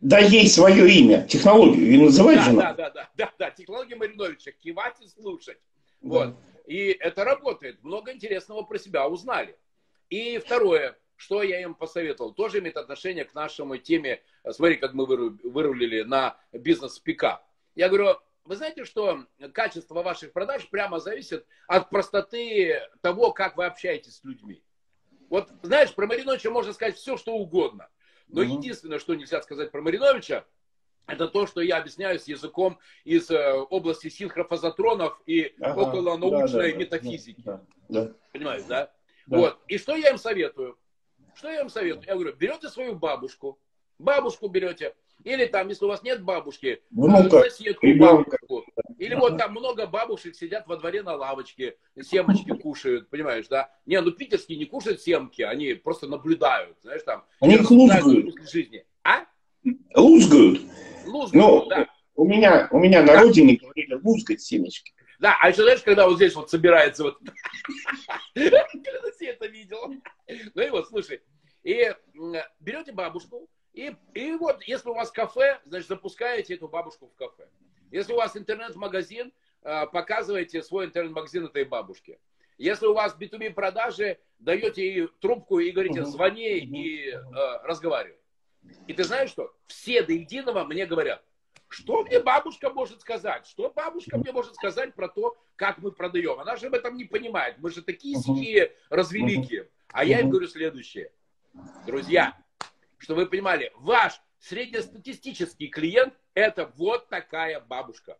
Да, 0.00 0.18
ей 0.18 0.48
свое 0.48 0.90
имя. 0.90 1.26
Технологию. 1.26 1.90
И 1.90 1.98
называть 1.98 2.36
да, 2.36 2.44
же 2.44 2.52
да, 2.52 2.72
да, 2.72 2.90
да, 2.90 3.10
да, 3.14 3.32
да. 3.38 3.50
Технология 3.50 3.96
Мариновича. 3.96 4.52
Кивать 4.52 5.00
и 5.00 5.08
слушать. 5.08 5.58
Вот. 6.00 6.36
И 6.66 6.88
это 6.88 7.24
работает. 7.24 7.82
Много 7.82 8.12
интересного 8.12 8.62
про 8.62 8.78
себя 8.78 9.06
узнали. 9.06 9.56
И 10.08 10.38
второе 10.38 10.96
что 11.24 11.42
я 11.42 11.62
им 11.62 11.74
посоветовал? 11.74 12.34
Тоже 12.34 12.58
имеет 12.58 12.76
отношение 12.76 13.24
к 13.24 13.32
нашему 13.32 13.78
теме. 13.78 14.22
Смотри, 14.50 14.76
как 14.76 14.92
мы 14.92 15.06
вырулили 15.06 16.02
на 16.02 16.36
бизнес-пикап. 16.52 17.42
Я 17.74 17.88
говорю, 17.88 18.18
вы 18.44 18.56
знаете, 18.56 18.84
что 18.84 19.24
качество 19.54 20.02
ваших 20.02 20.32
продаж 20.32 20.68
прямо 20.68 21.00
зависит 21.00 21.46
от 21.66 21.88
простоты 21.88 22.78
того, 23.00 23.32
как 23.32 23.56
вы 23.56 23.64
общаетесь 23.64 24.16
с 24.18 24.24
людьми. 24.24 24.62
Вот, 25.30 25.48
знаешь, 25.62 25.94
про 25.94 26.06
Мариновича 26.06 26.50
можно 26.50 26.74
сказать 26.74 26.96
все, 26.96 27.16
что 27.16 27.32
угодно. 27.32 27.88
Но 28.28 28.42
mm 28.42 28.58
единственное, 28.58 28.98
что 28.98 29.14
нельзя 29.14 29.40
сказать 29.40 29.70
про 29.70 29.80
Мариновича, 29.80 30.44
это 31.06 31.28
то, 31.28 31.46
что 31.46 31.62
я 31.62 31.78
объясняю 31.78 32.18
с 32.18 32.28
языком 32.28 32.78
из 33.04 33.30
э, 33.30 33.52
области 33.52 34.08
синхрофазотронов 34.08 35.22
и 35.24 35.54
ага, 35.60 35.78
околонаучной 35.80 36.72
да, 36.72 36.78
да, 36.78 36.84
метафизики. 36.84 37.42
Да, 37.42 37.64
да. 37.88 38.12
Понимаешь, 38.32 38.64
да? 38.64 38.92
да? 39.26 39.38
Вот. 39.38 39.58
И 39.68 39.78
что 39.78 39.96
я 39.96 40.10
им 40.10 40.18
советую? 40.18 40.78
Что 41.34 41.50
я 41.50 41.60
вам 41.60 41.70
советую? 41.70 42.04
Я 42.06 42.14
говорю, 42.14 42.34
берете 42.36 42.68
свою 42.68 42.94
бабушку, 42.94 43.58
бабушку 43.98 44.48
берете, 44.48 44.94
или 45.22 45.46
там, 45.46 45.68
если 45.68 45.84
у 45.84 45.88
вас 45.88 46.02
нет 46.02 46.22
бабушки, 46.22 46.82
Внука, 46.90 47.42
соседку, 47.42 47.86
бабушку. 47.96 48.64
Или 48.98 49.14
вот 49.14 49.38
там 49.38 49.52
много 49.52 49.86
бабушек 49.86 50.34
сидят 50.34 50.66
во 50.66 50.76
дворе 50.76 51.02
на 51.02 51.14
лавочке, 51.14 51.76
семочки 52.02 52.50
кушают, 52.62 53.08
понимаешь, 53.08 53.46
да? 53.48 53.70
Не, 53.86 54.00
ну 54.00 54.10
питерские 54.10 54.58
не 54.58 54.66
кушают 54.66 55.00
семки, 55.00 55.42
они 55.42 55.74
просто 55.74 56.06
наблюдают, 56.06 56.76
знаешь, 56.82 57.02
там. 57.04 57.24
Они 57.40 57.54
их 57.54 57.70
лузгают. 57.70 58.34
Жизни. 58.50 58.84
А? 59.02 59.24
Лузгают. 59.94 60.60
Лузгают, 61.06 61.32
ну, 61.34 61.66
да. 61.68 61.88
У 62.16 62.26
меня, 62.26 62.68
у 62.70 62.78
меня 62.78 63.02
на 63.02 63.18
родине 63.20 63.56
говорили 63.56 63.98
лузгать 64.02 64.40
семечки. 64.40 64.92
Да, 65.18 65.36
а 65.40 65.48
еще 65.48 65.62
знаешь, 65.62 65.80
когда 65.82 66.06
вот 66.06 66.16
здесь 66.16 66.34
вот 66.34 66.50
собирается 66.50 67.04
вот... 67.04 67.18
Когда 68.34 69.10
ты 69.18 69.26
это 69.26 69.46
видел? 69.46 69.94
Ну 70.54 70.62
и 70.62 70.70
вот, 70.70 70.88
слушай, 70.88 71.22
и 71.62 71.94
берете 72.60 72.92
бабушку, 72.92 73.48
и, 73.72 73.96
и 74.14 74.32
вот, 74.32 74.62
если 74.64 74.88
у 74.88 74.94
вас 74.94 75.10
кафе, 75.10 75.60
значит, 75.64 75.88
запускаете 75.88 76.54
эту 76.54 76.68
бабушку 76.68 77.08
в 77.08 77.14
кафе. 77.14 77.48
Если 77.90 78.12
у 78.12 78.16
вас 78.16 78.36
интернет-магазин, 78.36 79.32
а, 79.62 79.86
показываете 79.86 80.62
свой 80.62 80.86
интернет-магазин 80.86 81.46
этой 81.46 81.64
бабушке. 81.64 82.18
Если 82.58 82.86
у 82.86 82.94
вас 82.94 83.16
B2B 83.18 83.52
продажи, 83.52 84.18
даете 84.38 84.86
ей 84.86 85.08
трубку 85.20 85.58
и 85.58 85.70
говорите, 85.72 86.04
звони 86.04 86.58
и 86.58 87.10
э, 87.10 87.20
разговаривай. 87.64 88.18
И 88.86 88.92
ты 88.92 89.02
знаешь 89.02 89.30
что? 89.30 89.52
Все 89.66 90.02
до 90.02 90.12
единого 90.12 90.64
мне 90.64 90.86
говорят, 90.86 91.24
что 91.68 92.04
мне 92.04 92.20
бабушка 92.20 92.70
может 92.70 93.00
сказать? 93.00 93.46
Что 93.46 93.70
бабушка 93.70 94.18
мне 94.18 94.30
может 94.30 94.54
сказать 94.54 94.94
про 94.94 95.08
то, 95.08 95.36
как 95.56 95.78
мы 95.78 95.90
продаем? 95.90 96.38
Она 96.38 96.54
же 96.56 96.68
об 96.68 96.74
этом 96.74 96.96
не 96.96 97.04
понимает. 97.04 97.56
Мы 97.58 97.70
же 97.70 97.82
такие 97.82 98.16
сухие 98.18 98.72
развеликие. 98.88 99.68
А 99.94 100.04
я 100.04 100.18
им 100.18 100.28
говорю 100.28 100.48
следующее. 100.48 101.12
Друзья, 101.86 102.36
чтобы 102.98 103.22
вы 103.22 103.26
понимали, 103.28 103.72
ваш 103.76 104.20
среднестатистический 104.40 105.68
клиент– 105.68 106.12
это 106.34 106.72
вот 106.74 107.08
такая 107.08 107.60
бабушка. 107.60 108.18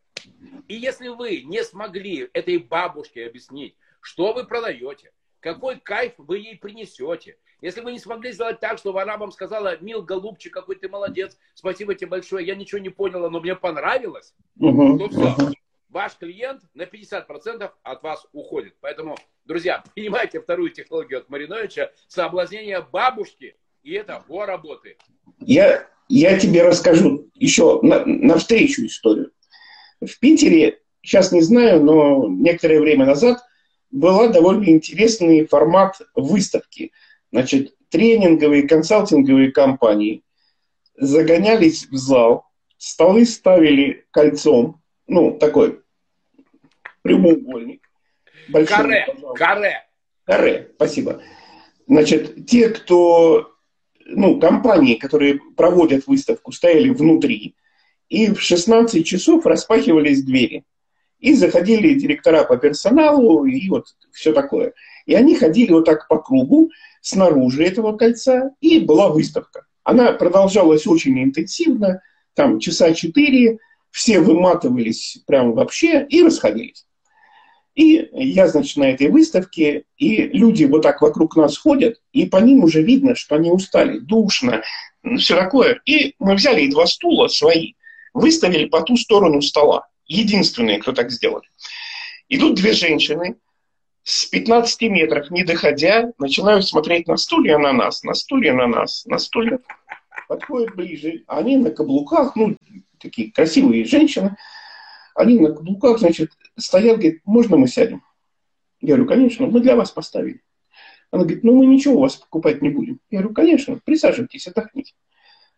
И 0.68 0.76
если 0.76 1.08
вы 1.08 1.42
не 1.42 1.64
смогли 1.64 2.30
этой 2.32 2.58
бабушке 2.58 3.26
объяснить, 3.26 3.76
что 4.00 4.32
вы 4.32 4.46
продаете, 4.46 5.12
какой 5.40 5.80
кайф 5.80 6.12
вы 6.16 6.38
ей 6.38 6.56
принесете. 6.56 7.38
Если 7.60 7.80
вы 7.80 7.90
не 7.90 7.98
смогли 7.98 8.30
сделать 8.30 8.60
так, 8.60 8.78
чтобы 8.78 9.02
она 9.02 9.16
вам 9.16 9.32
сказала, 9.32 9.76
мил, 9.80 10.00
голубчик, 10.00 10.54
какой 10.54 10.76
ты 10.76 10.88
молодец, 10.88 11.36
спасибо 11.54 11.96
тебе 11.96 12.06
большое, 12.08 12.46
я 12.46 12.54
ничего 12.54 12.78
не 12.78 12.90
поняла, 12.90 13.28
но 13.30 13.40
мне 13.40 13.56
понравилось, 13.56 14.32
угу, 14.60 14.96
то 14.98 15.08
все. 15.08 15.54
Ваш 15.94 16.16
клиент 16.18 16.60
на 16.74 16.82
50% 16.82 17.70
от 17.82 18.02
вас 18.02 18.26
уходит. 18.32 18.74
Поэтому, 18.80 19.16
друзья, 19.46 19.82
принимайте 19.94 20.40
вторую 20.40 20.70
технологию 20.70 21.20
от 21.20 21.30
Мариновича, 21.30 21.90
соблазнение 22.08 22.82
бабушки, 22.82 23.56
и 23.82 23.92
это 23.92 24.22
по 24.28 24.44
работы. 24.44 24.98
Я, 25.38 25.88
я 26.08 26.38
тебе 26.38 26.62
расскажу 26.62 27.30
еще 27.34 27.80
на, 27.82 28.04
навстречу 28.04 28.84
историю. 28.84 29.30
В 30.00 30.18
Питере, 30.18 30.80
сейчас 31.00 31.32
не 31.32 31.40
знаю, 31.40 31.82
но 31.82 32.28
некоторое 32.28 32.80
время 32.80 33.06
назад 33.06 33.38
была 33.90 34.28
довольно 34.28 34.68
интересный 34.68 35.46
формат 35.46 35.96
выставки– 36.14 36.92
Значит, 37.34 37.74
тренинговые, 37.88 38.62
консалтинговые 38.62 39.50
компании 39.50 40.22
загонялись 40.96 41.88
в 41.90 41.96
зал, 41.96 42.46
столы 42.78 43.26
ставили 43.26 44.06
кольцом, 44.12 44.80
ну, 45.08 45.36
такой 45.36 45.80
прямоугольник. 47.04 47.82
Большой, 48.48 48.76
каре, 48.76 49.06
каре. 49.36 49.82
Каре, 50.24 50.70
спасибо. 50.74 51.22
Значит, 51.86 52.46
те, 52.46 52.70
кто, 52.70 53.52
ну, 54.06 54.40
компании, 54.40 54.94
которые 54.94 55.38
проводят 55.56 56.06
выставку, 56.06 56.50
стояли 56.50 56.88
внутри, 56.88 57.56
и 58.08 58.32
в 58.32 58.40
16 58.40 59.06
часов 59.06 59.44
распахивались 59.46 60.24
двери. 60.24 60.64
И 61.20 61.34
заходили 61.34 61.94
директора 61.94 62.44
по 62.44 62.56
персоналу, 62.56 63.44
и 63.44 63.68
вот 63.68 63.86
все 64.12 64.32
такое. 64.32 64.72
И 65.06 65.14
они 65.14 65.36
ходили 65.36 65.72
вот 65.72 65.84
так 65.84 66.08
по 66.08 66.18
кругу, 66.18 66.70
снаружи 67.00 67.64
этого 67.64 67.96
кольца, 67.96 68.50
и 68.60 68.80
была 68.80 69.08
выставка. 69.08 69.66
Она 69.84 70.12
продолжалась 70.12 70.86
очень 70.86 71.22
интенсивно, 71.22 72.02
там 72.34 72.60
часа 72.60 72.92
четыре, 72.94 73.58
все 73.90 74.20
выматывались 74.20 75.22
прям 75.26 75.52
вообще 75.52 76.04
и 76.08 76.22
расходились. 76.22 76.86
И 77.74 78.08
я, 78.12 78.46
значит, 78.46 78.76
на 78.76 78.90
этой 78.90 79.08
выставке, 79.08 79.84
и 79.96 80.22
люди 80.28 80.64
вот 80.64 80.82
так 80.82 81.02
вокруг 81.02 81.36
нас 81.36 81.58
ходят, 81.58 82.00
и 82.12 82.26
по 82.26 82.36
ним 82.36 82.62
уже 82.62 82.82
видно, 82.82 83.16
что 83.16 83.34
они 83.34 83.50
устали, 83.50 83.98
душно, 83.98 84.62
все 85.18 85.36
такое. 85.36 85.80
И 85.84 86.14
мы 86.18 86.34
взяли 86.34 86.70
два 86.70 86.86
стула 86.86 87.26
свои, 87.28 87.72
выставили 88.12 88.66
по 88.66 88.82
ту 88.82 88.96
сторону 88.96 89.42
стола. 89.42 89.88
Единственные, 90.06 90.78
кто 90.78 90.92
так 90.92 91.10
сделал. 91.10 91.42
Идут 92.28 92.54
две 92.56 92.72
женщины, 92.72 93.36
с 94.04 94.26
15 94.26 94.82
метров, 94.82 95.30
не 95.30 95.44
доходя, 95.44 96.12
начинают 96.18 96.66
смотреть 96.66 97.08
на 97.08 97.16
стулья 97.16 97.58
на 97.58 97.72
нас, 97.72 98.02
на 98.02 98.14
стулья 98.14 98.52
на 98.52 98.66
нас, 98.66 99.04
на 99.06 99.18
стулья. 99.18 99.58
Подходят 100.28 100.76
ближе. 100.76 101.24
Они 101.26 101.56
на 101.56 101.70
каблуках, 101.70 102.36
ну, 102.36 102.56
такие 103.00 103.32
красивые 103.32 103.84
женщины, 103.84 104.36
они 105.14 105.38
на 105.40 105.52
каблуках, 105.52 105.98
значит, 105.98 106.30
стоят, 106.56 106.98
говорят, 106.98 107.20
можно 107.24 107.56
мы 107.56 107.68
сядем? 107.68 108.02
Я 108.80 108.96
говорю, 108.96 109.06
конечно, 109.06 109.46
мы 109.46 109.60
для 109.60 109.76
вас 109.76 109.90
поставили. 109.90 110.42
Она 111.10 111.22
говорит, 111.22 111.44
ну 111.44 111.54
мы 111.54 111.66
ничего 111.66 111.94
у 111.94 112.00
вас 112.00 112.16
покупать 112.16 112.60
не 112.60 112.70
будем. 112.70 113.00
Я 113.10 113.20
говорю, 113.20 113.34
конечно, 113.34 113.78
присаживайтесь, 113.84 114.46
отдохните. 114.46 114.94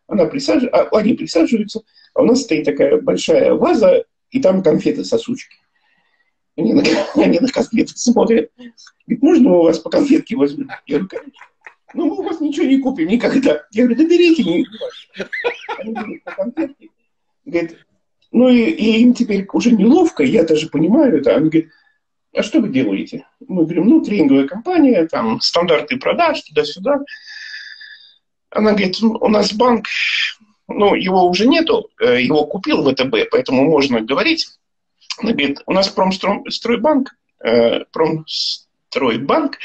Она 0.07 0.27
присаживается, 0.27 0.83
а, 0.83 0.99
они 0.99 1.15
присаживаются, 1.15 1.83
а 2.15 2.23
у 2.23 2.25
нас 2.25 2.43
стоит 2.43 2.65
такая 2.65 3.01
большая 3.01 3.55
ваза, 3.55 4.05
и 4.31 4.41
там 4.41 4.63
конфеты-сосучки. 4.63 5.57
Они 6.57 6.75
на, 6.75 6.83
они 7.17 7.39
на 7.39 7.49
конфеты 7.49 7.97
смотрят. 7.97 8.51
Говорит, 9.07 9.23
можно 9.23 9.49
мы 9.51 9.59
у 9.61 9.63
вас 9.63 9.79
по 9.79 9.91
конфетке 9.91 10.37
возьмем? 10.37 10.71
Я 10.87 10.99
говорю, 10.99 11.09
конечно. 11.09 11.45
Ну, 11.95 12.07
мы 12.07 12.19
у 12.19 12.23
вас 12.23 12.41
ничего 12.41 12.67
не 12.67 12.79
купим 12.79 13.09
никогда. 13.09 13.65
Я 13.71 13.85
говорю, 13.85 14.03
да 14.03 14.09
берите. 14.09 14.45
Не... 14.45 14.67
Они 15.79 15.93
говорят, 15.93 16.25
по 16.25 16.33
конфетке. 16.33 16.91
Говорит, 17.45 17.86
ну 18.37 18.51
и, 18.51 18.65
и 18.65 19.01
им 19.01 19.15
теперь 19.15 19.49
уже 19.51 19.71
неловко, 19.71 20.23
я 20.23 20.45
даже 20.45 20.69
понимаю 20.69 21.21
это. 21.21 21.35
Они 21.35 21.49
говорят, 21.49 21.71
а 22.35 22.43
что 22.43 22.61
вы 22.61 22.69
делаете? 22.69 23.27
Мы 23.41 23.63
говорим, 23.65 23.89
ну, 23.89 24.03
тренинговая 24.03 24.47
компания, 24.47 25.07
там, 25.07 25.41
стандарты 25.41 25.97
продаж, 25.97 26.43
туда-сюда. 26.43 27.01
Она 28.51 28.73
говорит, 28.73 29.03
у 29.03 29.29
нас 29.29 29.55
банк, 29.55 29.87
ну, 30.69 30.95
его 30.95 31.27
уже 31.27 31.47
нету, 31.47 31.89
э, 31.99 32.21
его 32.21 32.45
купил 32.45 32.85
ВТБ, 32.85 33.31
поэтому 33.31 33.65
можно 33.65 34.03
говорить. 34.03 34.47
Она 35.17 35.33
говорит, 35.33 35.63
у 35.65 35.73
нас 35.73 35.89
промстройбанк, 35.89 37.17
э, 37.43 37.85
промстройбанк, 37.91 39.57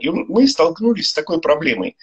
и 0.00 0.10
мы 0.10 0.48
столкнулись 0.48 1.10
с 1.10 1.14
такой 1.14 1.40
проблемой. 1.40 1.96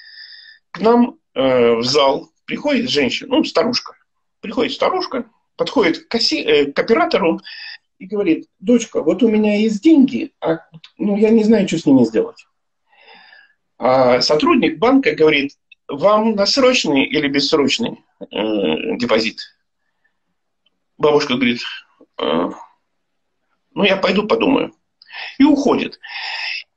К 0.71 0.79
нам 0.79 1.17
э, 1.35 1.73
в 1.75 1.83
зал 1.83 2.29
приходит 2.45 2.89
женщина, 2.89 3.35
ну, 3.35 3.43
старушка, 3.43 3.95
приходит 4.43 4.73
старушка, 4.73 5.25
подходит 5.55 6.05
к, 6.05 6.13
оси, 6.13 6.43
э, 6.43 6.71
к 6.71 6.77
оператору 6.77 7.41
и 7.97 8.05
говорит, 8.05 8.47
дочка, 8.59 9.01
вот 9.01 9.23
у 9.23 9.29
меня 9.29 9.57
есть 9.57 9.81
деньги, 9.81 10.33
а 10.39 10.59
ну, 10.99 11.17
я 11.17 11.31
не 11.31 11.43
знаю, 11.43 11.67
что 11.67 11.79
с 11.79 11.85
ними 11.87 12.03
сделать. 12.03 12.45
А 13.79 14.21
сотрудник 14.21 14.77
банка 14.77 15.15
говорит, 15.15 15.53
вам 15.87 16.35
на 16.35 16.45
срочный 16.45 17.05
или 17.05 17.27
бессрочный 17.27 18.03
э, 18.19 18.97
депозит? 18.97 19.39
Бабушка 20.97 21.33
говорит, 21.33 21.61
Э, 22.19 22.49
ну, 23.73 23.83
я 23.83 23.97
пойду 23.97 24.27
подумаю. 24.27 24.73
И 25.37 25.43
уходит. 25.43 25.99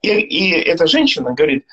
И, 0.02 0.08
и 0.08 0.50
эта 0.50 0.86
женщина 0.86 1.32
говорит, 1.32 1.66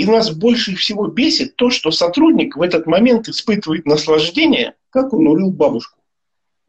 и 0.00 0.06
нас 0.06 0.30
больше 0.30 0.74
всего 0.76 1.06
бесит 1.06 1.56
то, 1.56 1.70
что 1.70 1.90
сотрудник 1.90 2.56
в 2.56 2.62
этот 2.62 2.86
момент 2.86 3.28
испытывает 3.28 3.86
наслаждение, 3.86 4.74
как 4.90 5.12
он 5.12 5.26
урыл 5.26 5.50
бабушку. 5.50 5.98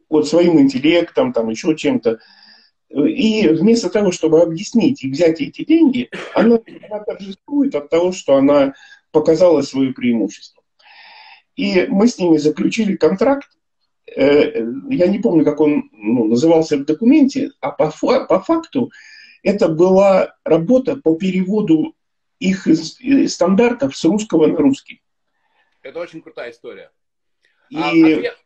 Вот 0.08 0.28
своим 0.28 0.60
интеллектом, 0.60 1.32
там 1.32 1.48
еще 1.48 1.76
чем-то. 1.76 2.18
И 2.90 3.48
вместо 3.48 3.88
того, 3.88 4.12
чтобы 4.12 4.42
объяснить 4.42 5.02
и 5.02 5.10
взять 5.10 5.40
эти 5.40 5.64
деньги, 5.64 6.10
она, 6.34 6.58
она 6.90 7.00
торжествует 7.00 7.74
от 7.74 7.88
того, 7.88 8.12
что 8.12 8.36
она 8.36 8.74
показала 9.10 9.62
свое 9.62 9.92
преимущество. 9.92 10.62
И 11.56 11.86
мы 11.88 12.08
с 12.08 12.18
ними 12.18 12.36
заключили 12.36 12.96
контракт, 12.96 13.48
Э, 14.14 14.66
я 14.90 15.06
не 15.06 15.18
помню, 15.18 15.44
как 15.44 15.60
он 15.60 15.90
ну, 15.92 16.24
назывался 16.24 16.76
в 16.76 16.84
документе, 16.84 17.52
а 17.60 17.70
по, 17.70 17.90
по 17.90 18.40
факту 18.40 18.90
это 19.42 19.68
была 19.68 20.34
работа 20.44 20.96
по 20.96 21.14
переводу 21.16 21.94
их 22.42 22.66
стандартов 23.30 23.96
с 23.96 24.04
русского 24.04 24.46
на 24.46 24.56
русский. 24.56 25.02
Это 25.82 26.00
очень 26.00 26.22
крутая 26.22 26.50
история. 26.50 26.90
И... 27.70 27.76
А, 27.76 27.88
ответ... 27.88 28.38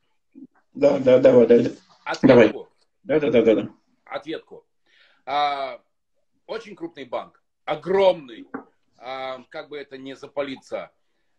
Да, 0.75 0.99
да, 0.99 1.19
давай, 1.19 1.47
да, 1.47 1.71
Ответку. 2.05 2.27
Давай. 2.27 2.53
Да, 3.05 3.21
да, 3.21 3.31
да, 3.31 3.43
да, 3.43 3.55
да. 3.55 3.69
Ответку. 4.05 4.67
А, 5.25 5.81
очень 6.47 6.77
крупный 6.77 7.05
банк, 7.05 7.43
огромный, 7.65 8.47
а, 8.99 9.43
как 9.49 9.69
бы 9.69 9.79
это 9.79 9.97
не 9.97 10.15
запалиться, 10.15 10.93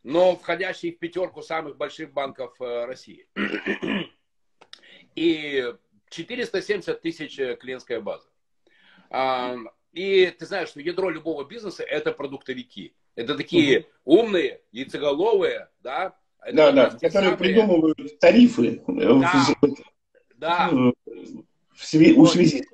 но 0.03 0.35
входящий 0.35 0.91
в 0.91 0.99
пятерку 0.99 1.41
самых 1.41 1.77
больших 1.77 2.13
банков 2.13 2.55
э, 2.61 2.85
России 2.85 3.27
и 5.15 5.73
470 6.09 7.01
тысяч 7.01 7.39
э, 7.39 7.55
клиентская 7.55 7.99
база. 7.99 8.29
И 9.93 10.27
ты 10.37 10.45
знаешь, 10.45 10.69
что 10.69 10.79
ядро 10.79 11.09
любого 11.09 11.43
бизнеса 11.43 11.83
это 11.83 12.11
продуктовики. 12.11 12.93
Это 13.15 13.35
такие 13.35 13.79
угу. 13.79 14.19
умные, 14.19 14.61
яйцеголовые, 14.71 15.69
да? 15.81 16.15
Да, 16.53 16.71
да, 16.71 16.91
которые 16.91 17.11
самые... 17.11 17.37
придумывают 17.37 18.19
тарифы 18.19 18.83
э, 18.87 18.93
да, 18.93 19.45
в, 19.61 19.75
да. 20.35 20.69
в, 20.69 20.93
в, 21.75 22.19
у 22.19 22.25
связи. 22.27 22.65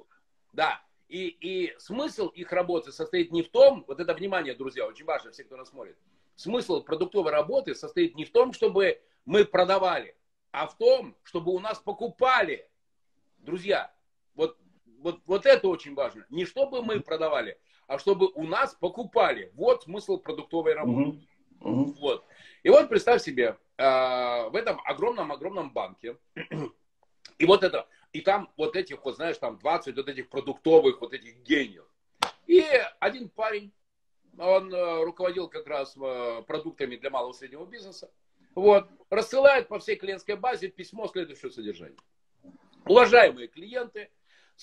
Да. 0.52 0.82
И, 1.08 1.28
и 1.28 1.74
смысл 1.78 2.28
их 2.28 2.52
работы 2.52 2.92
состоит 2.92 3.32
не 3.32 3.42
в 3.42 3.50
том, 3.50 3.86
вот 3.88 4.00
это 4.00 4.14
внимание, 4.14 4.54
друзья, 4.54 4.86
очень 4.86 5.06
важно, 5.06 5.32
все, 5.32 5.44
кто 5.44 5.56
нас 5.58 5.70
смотрит, 5.70 5.96
смысл 6.36 6.82
продуктовой 6.82 7.32
работы 7.32 7.76
состоит 7.76 8.16
не 8.16 8.26
в 8.26 8.32
том, 8.32 8.52
чтобы 8.54 9.00
мы 9.26 9.46
продавали, 9.46 10.16
а 10.52 10.68
в 10.68 10.78
том, 10.78 11.16
чтобы 11.24 11.52
у 11.52 11.60
нас 11.60 11.80
покупали. 11.80 12.68
Друзья, 13.38 13.94
вот, 14.36 14.58
вот, 15.44 15.46
это 15.46 15.68
очень 15.68 15.94
важно. 15.94 16.26
Не 16.30 16.46
чтобы 16.46 16.82
мы 16.82 17.00
продавали, 17.00 17.58
а 17.88 17.98
чтобы 17.98 18.28
у 18.34 18.44
нас 18.44 18.74
покупали. 18.76 19.52
Вот 19.56 19.84
смысл 19.84 20.18
продуктовой 20.18 20.74
работы. 20.74 21.20
Uh-huh. 21.20 21.26
Uh-huh. 21.62 21.96
Вот. 22.00 22.26
И 22.64 22.70
вот 22.70 22.90
представь 22.90 23.22
себе, 23.22 23.58
э, 23.78 23.84
в 24.50 24.56
этом 24.56 24.80
огромном-огромном 24.86 25.72
банке, 25.72 26.18
и 27.38 27.46
вот 27.46 27.64
это, 27.64 27.88
и 28.12 28.22
там 28.22 28.50
вот 28.58 28.76
этих, 28.76 29.04
вот 29.04 29.16
знаешь, 29.16 29.38
там 29.38 29.58
20 29.60 29.96
вот 29.96 30.08
этих 30.08 30.30
продуктовых, 30.30 31.02
вот 31.02 31.14
этих 31.14 31.38
гениев. 31.44 31.86
И 32.48 32.66
один 33.00 33.30
парень, 33.30 33.72
он 34.38 34.74
э, 34.74 35.04
руководил 35.04 35.48
как 35.48 35.68
раз 35.68 35.96
э, 35.98 36.44
продуктами 36.48 36.96
для 36.96 37.10
малого 37.10 37.34
и 37.34 37.36
среднего 37.36 37.66
бизнеса. 37.66 38.10
Вот, 38.56 38.88
рассылает 39.10 39.68
по 39.68 39.80
всей 39.80 39.96
клиентской 39.96 40.36
базе 40.36 40.68
письмо 40.68 41.08
следующего 41.08 41.50
содержания. 41.50 41.98
Уважаемые 42.86 43.48
клиенты, 43.48 44.10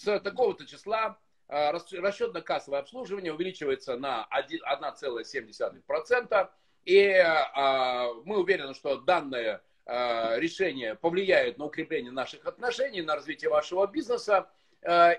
с 0.00 0.20
такого-то 0.20 0.66
числа 0.66 1.18
расчетно-кассовое 1.48 2.78
обслуживание 2.78 3.34
увеличивается 3.34 3.96
на 3.96 4.26
1,7%. 4.32 6.48
И 6.84 7.24
мы 8.24 8.38
уверены, 8.38 8.74
что 8.74 8.96
данное 8.96 9.62
решение 9.86 10.94
повлияет 10.94 11.58
на 11.58 11.66
укрепление 11.66 12.12
наших 12.12 12.46
отношений, 12.46 13.02
на 13.02 13.16
развитие 13.16 13.50
вашего 13.50 13.86
бизнеса 13.86 14.48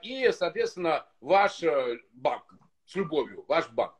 и, 0.02 0.32
соответственно, 0.32 1.06
ваш 1.20 1.62
банк 2.14 2.56
с 2.86 2.96
любовью, 2.96 3.46
ваш 3.48 3.70
банк. 3.70 3.94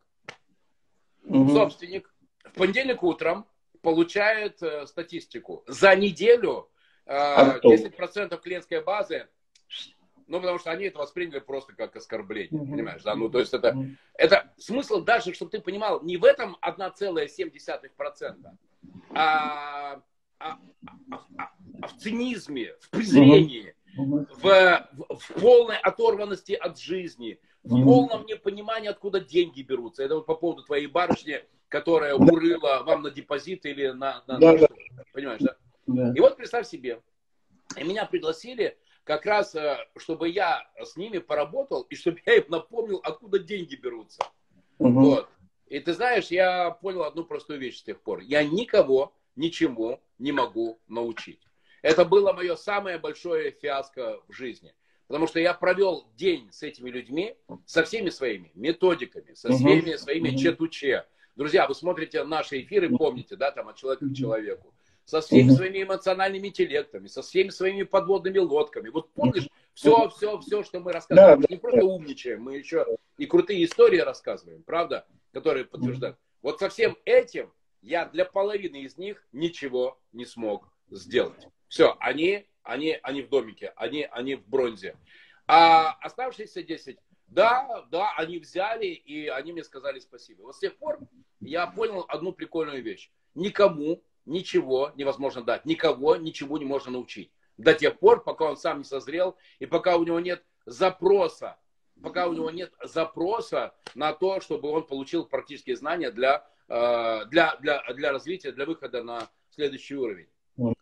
Угу. 1.24 1.50
Собственник 1.50 2.12
в 2.46 2.54
понедельник 2.54 3.04
утром 3.04 3.46
получает 3.82 4.62
э, 4.62 4.86
статистику. 4.86 5.64
За 5.68 5.96
неделю 5.96 6.70
э, 7.06 7.60
10% 7.60 8.40
клиентской 8.42 8.84
базы, 8.84 9.28
ну, 10.32 10.40
потому 10.40 10.60
что 10.60 10.72
они 10.72 10.86
это 10.86 10.98
восприняли 10.98 11.40
просто 11.40 11.74
как 11.74 11.96
оскорбление, 11.96 12.62
угу. 12.62 12.72
понимаешь, 12.72 13.04
да, 13.04 13.16
ну, 13.16 13.30
то 13.30 13.40
есть 13.40 13.54
это, 13.54 13.72
угу. 13.72 13.88
это 14.16 14.54
смысл 14.58 15.02
даже, 15.02 15.34
чтобы 15.34 15.52
ты 15.52 15.60
понимал, 15.60 16.02
не 16.02 16.16
в 16.16 16.24
этом 16.24 16.58
1,7%, 16.62 18.36
а, 19.14 20.02
а, 20.40 20.60
а, 21.12 21.20
а 21.82 21.88
в 21.88 21.98
цинизме, 21.98 22.76
в 22.80 22.90
презрении, 22.90 23.76
угу. 23.98 24.26
в, 24.38 24.44
в, 24.44 25.20
в 25.20 25.34
полной 25.42 25.78
оторванности 25.78 26.54
от 26.54 26.80
жизни, 26.80 27.40
в 27.64 27.84
полном 27.84 28.26
непонимании, 28.26 28.90
откуда 28.90 29.20
деньги 29.20 29.62
берутся. 29.62 30.04
Это 30.04 30.16
вот 30.16 30.26
по 30.26 30.36
поводу 30.36 30.64
твоей 30.64 30.88
барышни, 30.88 31.44
которая 31.68 32.16
урыла 32.16 32.84
вам 32.86 33.04
на 33.04 33.12
депозит 33.12 33.66
или 33.66 33.88
на... 33.88 34.24
на, 34.28 34.40
да, 34.40 34.54
на 34.54 34.58
да. 34.60 34.68
Понимаешь, 35.14 35.42
да? 35.42 35.56
да? 35.88 36.14
И 36.16 36.20
вот 36.20 36.38
представь 36.38 36.68
себе, 36.68 37.02
меня 37.78 38.06
пригласили 38.06 38.78
как 39.04 39.26
раз, 39.26 39.56
э, 39.56 39.78
чтобы 39.98 40.30
я 40.30 40.68
с 40.80 40.96
ними 40.96 41.18
поработал, 41.18 41.82
и 41.84 41.96
чтобы 41.96 42.22
я 42.26 42.36
им 42.36 42.46
напомнил, 42.50 43.00
откуда 43.04 43.40
деньги 43.40 43.76
берутся. 43.76 44.24
Угу. 44.80 45.00
Вот. 45.02 45.30
И 45.68 45.80
ты 45.80 45.94
знаешь, 45.94 46.28
я 46.28 46.72
понял 46.72 47.04
одну 47.04 47.24
простую 47.24 47.60
вещь 47.60 47.80
с 47.80 47.84
тех 47.84 48.02
пор. 48.02 48.20
Я 48.20 48.44
никого 48.44 49.14
ничему 49.36 50.02
не 50.20 50.32
могу 50.32 50.80
научить. 50.88 51.40
Это 51.82 52.06
было 52.06 52.34
мое 52.34 52.56
самое 52.56 52.98
большое 52.98 53.52
фиаско 53.52 54.20
в 54.28 54.34
жизни. 54.34 54.74
Потому 55.08 55.28
что 55.28 55.40
я 55.40 55.54
провел 55.54 56.08
день 56.16 56.50
с 56.52 56.64
этими 56.64 56.90
людьми, 56.90 57.36
со 57.66 57.84
всеми 57.84 58.10
своими 58.10 58.52
методиками, 58.54 59.34
со 59.34 59.52
всеми 59.52 59.96
своими 59.98 60.38
четуче. 60.38 61.06
Друзья, 61.36 61.68
вы 61.68 61.76
смотрите 61.76 62.24
наши 62.24 62.62
эфиры, 62.62 62.90
помните, 62.90 63.36
да, 63.36 63.52
там 63.52 63.68
от 63.68 63.76
человека 63.76 64.06
к 64.06 64.14
человеку. 64.14 64.74
Со 65.06 65.22
всеми 65.22 65.50
своими 65.50 65.84
эмоциональными 65.84 66.48
интеллектами, 66.48 67.08
со 67.08 67.22
всеми 67.22 67.50
своими 67.50 67.84
подводными 67.84 68.38
лодками. 68.38 68.90
Вот 68.90 69.12
помнишь, 69.14 69.48
все, 69.74 70.10
все, 70.10 70.40
все, 70.40 70.64
что 70.64 70.80
мы 70.80 70.94
рассказываем. 70.94 71.40
Мы 71.40 71.48
не 71.50 71.58
просто 71.58 71.84
умничаем, 71.86 72.44
мы 72.44 72.58
еще 72.58 72.86
и 73.18 73.26
крутые 73.26 73.66
истории 73.66 74.00
рассказываем, 74.00 74.64
правда, 74.64 75.06
которые 75.34 75.66
подтверждают. 75.66 76.18
Вот 76.42 76.60
со 76.60 76.70
всем 76.70 76.98
этим 77.06 77.52
я 77.82 78.06
для 78.06 78.26
половины 78.26 78.84
из 78.84 78.98
них 78.98 79.26
ничего 79.32 80.00
не 80.14 80.26
смог 80.26 80.72
сделать. 80.90 81.48
Все, 81.68 81.96
они 82.00 82.46
они, 82.64 82.98
они 83.02 83.22
в 83.22 83.30
домике, 83.30 83.74
они, 83.76 84.08
они 84.12 84.36
в 84.36 84.48
бронзе. 84.48 84.96
А 85.48 85.92
оставшиеся 86.02 86.64
10, 86.64 86.98
да, 87.28 87.86
да, 87.92 88.14
они 88.18 88.40
взяли, 88.40 88.88
и 88.88 89.28
они 89.28 89.54
мне 89.54 89.64
сказали 89.64 90.00
спасибо. 90.00 90.44
Вот 90.44 90.56
с 90.56 90.60
тех 90.60 90.78
пор 90.78 91.00
я 91.40 91.68
понял 91.68 92.06
одну 92.08 92.32
прикольную 92.34 92.84
вещь. 92.84 93.12
Никому 93.36 94.04
ничего 94.26 94.92
невозможно 94.96 95.42
дать, 95.44 95.66
никого 95.66 96.16
ничего 96.16 96.58
не 96.58 96.66
можно 96.66 96.92
научить. 96.92 97.32
До 97.58 97.74
тех 97.74 98.00
пор, 98.00 98.24
пока 98.24 98.46
он 98.46 98.58
сам 98.58 98.80
не 98.80 98.84
созрел, 98.84 99.36
и 99.60 99.66
пока 99.66 99.98
у 99.98 100.04
него 100.04 100.20
нет 100.20 100.44
запроса, 100.66 101.58
пока 102.02 102.28
у 102.28 102.34
него 102.34 102.50
нет 102.50 102.74
запроса 102.84 103.74
на 103.96 104.14
то, 104.14 104.42
чтобы 104.42 104.70
он 104.70 104.86
получил 104.86 105.26
практические 105.26 105.76
знания 105.76 106.12
для, 106.12 106.48
э, 106.68 107.26
для, 107.26 107.56
для, 107.58 107.84
для 107.94 108.12
развития, 108.12 108.52
для 108.52 108.66
выхода 108.66 109.04
на 109.04 109.30
следующий 109.50 109.96
уровень. 109.96 110.28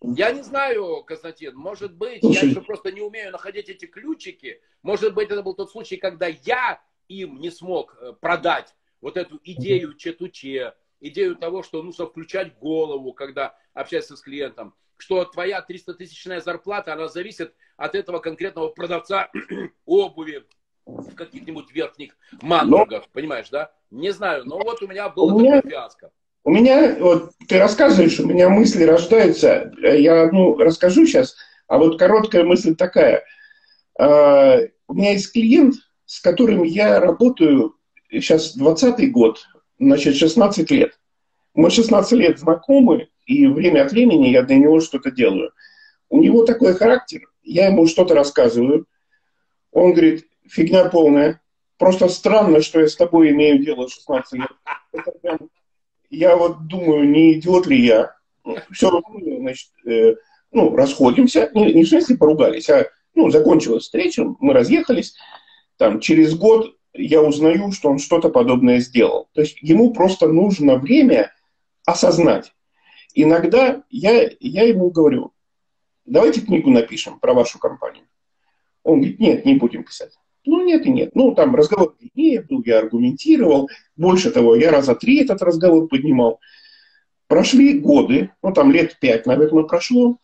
Я 0.01 0.31
не 0.31 0.41
знаю, 0.41 1.03
Константин, 1.03 1.55
может 1.55 1.93
быть, 1.93 2.21
Слушай. 2.21 2.45
я 2.45 2.49
еще 2.49 2.61
просто 2.61 2.91
не 2.91 3.01
умею 3.01 3.31
находить 3.31 3.69
эти 3.69 3.85
ключики. 3.85 4.61
Может 4.81 5.13
быть, 5.13 5.29
это 5.29 5.43
был 5.43 5.53
тот 5.53 5.71
случай, 5.71 5.97
когда 5.97 6.27
я 6.27 6.81
им 7.07 7.39
не 7.39 7.49
смог 7.49 7.97
э, 7.99 8.13
продать 8.19 8.75
вот 9.01 9.17
эту 9.17 9.39
идею 9.43 9.95
четуче, 9.95 10.73
идею 11.01 11.35
того, 11.35 11.63
что 11.63 11.81
нужно 11.81 12.05
включать 12.05 12.57
голову, 12.57 13.13
когда 13.13 13.55
общаешься 13.73 14.15
с 14.15 14.21
клиентом, 14.21 14.73
что 14.97 15.23
твоя 15.25 15.65
300-тысячная 15.67 16.41
зарплата, 16.41 16.93
она 16.93 17.07
зависит 17.07 17.53
от 17.77 17.95
этого 17.95 18.19
конкретного 18.19 18.69
продавца 18.69 19.29
обуви 19.85 20.45
в 20.85 21.15
каких-нибудь 21.15 21.71
верхних 21.71 22.17
мандрагах, 22.41 23.07
понимаешь, 23.09 23.49
да? 23.49 23.71
Не 23.91 24.11
знаю, 24.11 24.45
но 24.45 24.59
вот 24.59 24.81
у 24.81 24.87
меня 24.87 25.09
было 25.09 25.33
у 25.33 25.39
меня... 25.39 25.61
фиаско. 25.61 26.11
У 26.43 26.51
меня, 26.51 26.95
вот 26.99 27.31
ты 27.47 27.59
рассказываешь, 27.59 28.19
у 28.19 28.25
меня 28.25 28.49
мысли 28.49 28.83
рождаются. 28.83 29.71
Я 29.81 30.23
одну 30.23 30.57
расскажу 30.57 31.05
сейчас, 31.05 31.35
а 31.67 31.77
вот 31.77 31.99
короткая 31.99 32.43
мысль 32.43 32.75
такая. 32.75 33.23
А, 33.99 34.57
у 34.87 34.93
меня 34.93 35.11
есть 35.11 35.31
клиент, 35.31 35.75
с 36.05 36.21
которым 36.21 36.63
я 36.63 36.99
работаю 36.99 37.75
сейчас 38.09 38.55
20 38.55 39.11
год, 39.11 39.45
значит, 39.79 40.15
16 40.15 40.69
лет. 40.71 40.99
Мы 41.53 41.69
16 41.69 42.11
лет 42.13 42.39
знакомы, 42.39 43.09
и 43.25 43.47
время 43.47 43.85
от 43.85 43.91
времени 43.91 44.27
я 44.27 44.43
для 44.43 44.57
него 44.57 44.79
что-то 44.79 45.11
делаю. 45.11 45.51
У 46.09 46.21
него 46.21 46.45
такой 46.45 46.73
характер, 46.73 47.21
я 47.43 47.67
ему 47.67 47.87
что-то 47.87 48.13
рассказываю, 48.15 48.85
он 49.71 49.93
говорит, 49.93 50.25
фигня 50.47 50.85
полная, 50.89 51.41
просто 51.77 52.09
странно, 52.09 52.61
что 52.61 52.79
я 52.79 52.87
с 52.87 52.95
тобой 52.95 53.31
имею 53.31 53.63
дело 53.63 53.87
16 53.87 54.33
лет. 54.33 54.51
Это 54.91 55.11
прям 55.21 55.49
я 56.09 56.35
вот 56.35 56.67
думаю, 56.67 57.09
не 57.09 57.33
идиот 57.33 57.67
ли 57.67 57.85
я. 57.85 58.15
Все 58.71 58.89
равно, 58.89 59.19
значит, 59.39 59.69
э, 59.85 60.15
ну, 60.51 60.75
расходимся. 60.75 61.51
Не, 61.53 61.73
не 61.73 61.83
в 61.83 61.89
смысле 61.89 62.17
поругались, 62.17 62.69
а 62.69 62.87
ну, 63.13 63.29
закончилась 63.29 63.83
встреча, 63.83 64.23
мы 64.39 64.53
разъехались. 64.53 65.15
Там, 65.77 65.99
через 65.99 66.35
год 66.35 66.75
я 66.93 67.21
узнаю, 67.21 67.71
что 67.71 67.89
он 67.89 67.99
что-то 67.99 68.29
подобное 68.29 68.79
сделал. 68.79 69.29
То 69.33 69.41
есть 69.41 69.61
ему 69.61 69.93
просто 69.93 70.27
нужно 70.27 70.75
время 70.77 71.31
осознать. 71.85 72.53
Иногда 73.13 73.83
я, 73.89 74.29
я 74.39 74.63
ему 74.63 74.89
говорю, 74.89 75.33
давайте 76.05 76.41
книгу 76.41 76.69
напишем 76.69 77.19
про 77.19 77.33
вашу 77.33 77.59
компанию. 77.59 78.05
Он 78.83 78.99
говорит, 78.99 79.19
нет, 79.19 79.45
не 79.45 79.55
будем 79.55 79.83
писать. 79.83 80.13
Ну, 80.45 80.63
нет 80.63 80.85
и 80.85 80.89
нет. 80.89 81.11
Ну, 81.15 81.35
там 81.35 81.55
разговор 81.55 81.95
длиннее 81.99 82.41
был, 82.41 82.63
я 82.65 82.79
аргументировал. 82.79 83.69
Больше 83.95 84.31
того, 84.31 84.55
я 84.55 84.71
раза 84.71 84.95
три 84.95 85.21
этот 85.21 85.41
разговор 85.41 85.87
поднимал. 85.87 86.39
Прошли 87.27 87.77
годы, 87.77 88.31
ну, 88.41 88.53
там 88.53 88.71
лет 88.71 88.97
пять, 88.99 89.25
наверное, 89.25 89.63
прошло. 89.63 90.17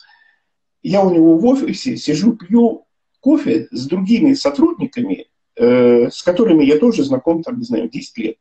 Я 0.81 1.03
у 1.03 1.13
него 1.13 1.37
в 1.37 1.45
офисе 1.45 1.97
сижу, 1.97 2.35
пью 2.35 2.85
кофе 3.19 3.67
с 3.71 3.87
другими 3.87 4.33
сотрудниками, 4.33 5.27
э, 5.55 6.09
с 6.09 6.23
которыми 6.23 6.63
я 6.63 6.77
тоже 6.77 7.03
знаком, 7.03 7.43
там, 7.43 7.59
не 7.59 7.65
знаю, 7.65 7.89
10 7.89 8.17
лет. 8.17 8.37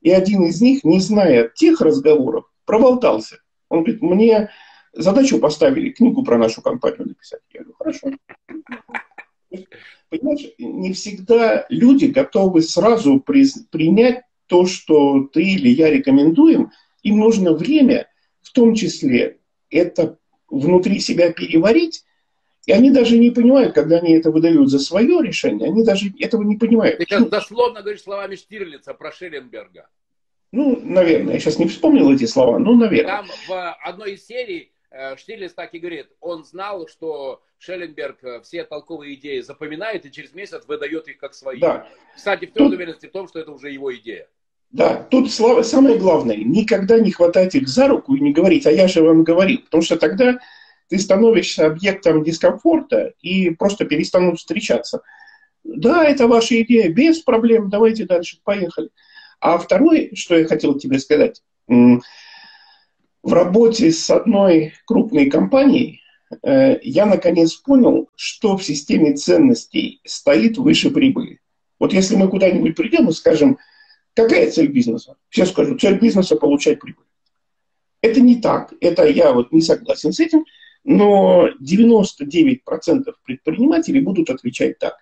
И 0.00 0.10
один 0.10 0.44
из 0.44 0.60
них, 0.60 0.84
не 0.84 1.00
зная 1.00 1.48
тех 1.48 1.80
разговоров, 1.80 2.44
проболтался. 2.64 3.38
Он 3.68 3.84
говорит, 3.84 4.02
мне 4.02 4.50
задачу 4.92 5.38
поставили 5.38 5.90
книгу 5.90 6.24
про 6.24 6.38
нашу 6.38 6.62
компанию 6.62 7.08
написать. 7.08 7.40
Я 7.52 7.60
говорю, 7.60 7.76
хорошо. 7.78 8.10
Понимаешь, 10.08 10.52
не 10.58 10.92
всегда 10.92 11.66
люди 11.68 12.06
готовы 12.06 12.62
сразу 12.62 13.20
при, 13.20 13.46
принять 13.70 14.22
то, 14.46 14.66
что 14.66 15.24
ты 15.32 15.42
или 15.42 15.70
я 15.70 15.88
рекомендуем. 15.90 16.70
Им 17.02 17.18
нужно 17.18 17.54
время, 17.54 18.08
в 18.42 18.52
том 18.52 18.74
числе, 18.74 19.38
это 19.70 20.18
внутри 20.50 21.00
себя 21.00 21.32
переварить, 21.32 22.04
и 22.66 22.72
они 22.72 22.90
даже 22.90 23.18
не 23.18 23.30
понимают, 23.30 23.74
когда 23.74 23.98
они 23.98 24.12
это 24.12 24.30
выдают 24.30 24.70
за 24.70 24.78
свое 24.78 25.22
решение, 25.22 25.68
они 25.68 25.84
даже 25.84 26.12
этого 26.18 26.42
не 26.42 26.56
понимают. 26.56 26.98
Ты 26.98 27.04
сейчас 27.04 27.26
дословно 27.26 27.80
говоришь 27.80 28.02
словами 28.02 28.36
Штирлица 28.36 28.94
про 28.94 29.12
Шелленберга. 29.12 29.88
Ну, 30.52 30.78
наверное, 30.82 31.34
я 31.34 31.40
сейчас 31.40 31.58
не 31.58 31.66
вспомнил 31.66 32.12
эти 32.12 32.26
слова, 32.26 32.58
ну, 32.58 32.76
наверное. 32.76 33.16
Там 33.16 33.26
в 33.48 33.72
одной 33.82 34.14
из 34.14 34.26
серий 34.26 34.72
Э, 34.92 35.16
Штирлиц 35.16 35.54
так 35.54 35.72
и 35.74 35.78
говорит, 35.78 36.08
он 36.20 36.44
знал, 36.44 36.86
что 36.86 37.42
Шелленберг 37.58 38.22
э, 38.24 38.40
все 38.42 38.64
толковые 38.64 39.14
идеи 39.14 39.40
запоминает 39.40 40.04
и 40.04 40.12
через 40.12 40.34
месяц 40.34 40.64
выдает 40.66 41.08
их 41.08 41.16
как 41.16 41.34
свои. 41.34 41.60
Да. 41.60 41.88
Кстати, 42.14 42.44
в 42.44 42.52
твердой 42.52 42.76
уверенности 42.76 43.06
в 43.06 43.12
том, 43.12 43.26
что 43.26 43.38
это 43.38 43.52
уже 43.52 43.70
его 43.70 43.94
идея. 43.96 44.28
Да, 44.70 45.02
тут 45.10 45.30
самое 45.30 45.98
главное, 45.98 46.36
никогда 46.36 46.98
не 46.98 47.10
хватать 47.10 47.54
их 47.54 47.68
за 47.68 47.88
руку 47.88 48.14
и 48.14 48.20
не 48.20 48.32
говорить, 48.32 48.66
а 48.66 48.70
я 48.70 48.88
же 48.88 49.02
вам 49.02 49.22
говорил, 49.22 49.60
потому 49.62 49.82
что 49.82 49.96
тогда 49.96 50.40
ты 50.88 50.98
становишься 50.98 51.66
объектом 51.66 52.22
дискомфорта 52.22 53.14
и 53.20 53.50
просто 53.50 53.84
перестанут 53.84 54.38
встречаться. 54.38 55.02
Да, 55.64 56.04
это 56.04 56.26
ваша 56.26 56.60
идея, 56.62 56.88
без 56.88 57.20
проблем, 57.20 57.70
давайте 57.70 58.04
дальше, 58.04 58.38
поехали. 58.42 58.90
А 59.40 59.58
второе, 59.58 60.10
что 60.14 60.36
я 60.36 60.46
хотел 60.46 60.78
тебе 60.78 60.98
сказать, 60.98 61.42
в 61.68 63.32
работе 63.32 63.92
с 63.92 64.10
одной 64.10 64.74
крупной 64.86 65.30
компанией 65.30 66.02
э, 66.42 66.78
я 66.82 67.06
наконец 67.06 67.54
понял, 67.54 68.08
что 68.16 68.56
в 68.56 68.64
системе 68.64 69.14
ценностей 69.14 70.00
стоит 70.04 70.58
выше 70.58 70.90
прибыли. 70.90 71.40
Вот 71.78 71.92
если 71.92 72.16
мы 72.16 72.28
куда-нибудь 72.28 72.76
придем 72.76 73.08
и 73.08 73.12
скажем, 73.12 73.58
какая 74.14 74.50
цель 74.50 74.68
бизнеса? 74.68 75.16
Все 75.28 75.46
скажут, 75.46 75.80
цель 75.80 75.98
бизнеса– 75.98 76.36
получать 76.40 76.80
прибыль. 76.80 77.04
Это 78.00 78.20
не 78.20 78.40
так. 78.40 78.74
Это 78.80 79.06
я 79.06 79.32
вот 79.32 79.52
не 79.52 79.62
согласен 79.62 80.12
с 80.12 80.20
этим. 80.20 80.44
Но 80.84 81.48
99% 81.60 82.60
предпринимателей 83.24 84.00
будут 84.00 84.30
отвечать 84.30 84.78
так. 84.78 84.96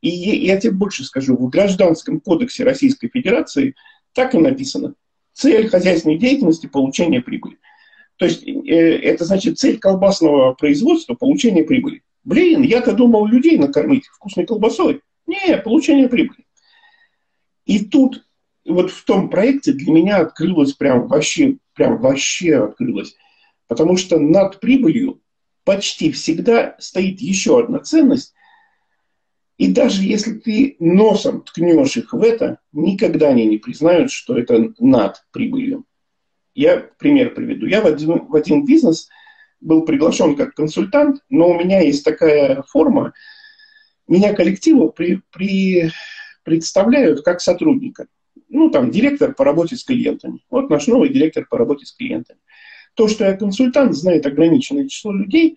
И 0.00 0.08
я 0.08 0.58
тебе 0.58 0.72
больше 0.72 1.04
скажу, 1.04 1.36
в 1.36 1.48
Гражданском 1.50 2.20
кодексе 2.20 2.64
Российской 2.64 3.08
Федерации 3.08 3.74
так 4.12 4.34
и 4.34 4.38
написано. 4.38 4.94
Цель 5.32 5.68
хозяйственной 5.68 6.18
деятельности– 6.18 6.66
получение 6.72 7.20
прибыли. 7.20 7.58
То 8.16 8.24
есть 8.24 8.42
э, 8.46 8.50
это 8.50 9.24
значит 9.24 9.58
цель 9.58 9.78
колбасного 9.78 10.54
производства– 10.54 11.14
получение 11.20 11.64
прибыли. 11.64 12.02
Блин, 12.24 12.62
я-то 12.62 12.92
думал 12.92 13.26
людей 13.26 13.56
накормить 13.58 14.06
вкусной 14.06 14.46
колбасой. 14.46 15.00
Не, 15.26 15.56
получение 15.58 16.08
прибыли. 16.08 16.44
И 17.64 17.84
тут 17.84 18.26
вот 18.66 18.90
в 18.90 19.04
том 19.04 19.30
проекте 19.30 19.72
для 19.72 19.92
меня 19.92 20.18
открылось 20.18 20.72
прям 20.72 21.06
вообще, 21.06 21.56
прям 21.74 21.98
вообще 21.98 22.64
открылось. 22.64 23.14
Потому 23.70 23.96
что 23.96 24.18
над 24.18 24.58
прибылью 24.58 25.22
почти 25.62 26.10
всегда 26.10 26.74
стоит 26.80 27.20
еще 27.20 27.60
одна 27.60 27.78
ценность. 27.78 28.34
И 29.58 29.72
даже 29.72 30.02
если 30.02 30.32
ты 30.32 30.74
носом 30.80 31.42
ткнешь 31.42 31.96
их 31.96 32.12
в 32.12 32.20
это, 32.20 32.58
никогда 32.72 33.28
они 33.28 33.46
не 33.46 33.58
признают, 33.58 34.10
что 34.10 34.36
это 34.36 34.72
над 34.80 35.22
прибылью. 35.30 35.84
Я 36.52 36.78
пример 36.98 37.32
приведу. 37.32 37.66
Я 37.66 37.80
в 37.80 37.86
один, 37.86 38.26
в 38.26 38.34
один 38.34 38.64
бизнес 38.64 39.08
был 39.60 39.82
приглашен 39.82 40.34
как 40.34 40.54
консультант, 40.54 41.20
но 41.28 41.50
у 41.50 41.56
меня 41.56 41.80
есть 41.80 42.04
такая 42.04 42.64
форма. 42.64 43.12
Меня 44.08 44.34
коллективу 44.34 44.90
при, 44.90 45.20
при, 45.30 45.92
представляют 46.42 47.22
как 47.22 47.40
сотрудника. 47.40 48.08
Ну, 48.48 48.68
там, 48.70 48.90
директор 48.90 49.32
по 49.32 49.44
работе 49.44 49.76
с 49.76 49.84
клиентами. 49.84 50.40
Вот 50.50 50.70
наш 50.70 50.88
новый 50.88 51.10
директор 51.10 51.46
по 51.48 51.56
работе 51.56 51.86
с 51.86 51.92
клиентами. 51.92 52.40
То, 52.94 53.08
что 53.08 53.24
я 53.24 53.36
консультант, 53.36 53.94
знает 53.94 54.26
ограниченное 54.26 54.88
число 54.88 55.12
людей, 55.12 55.56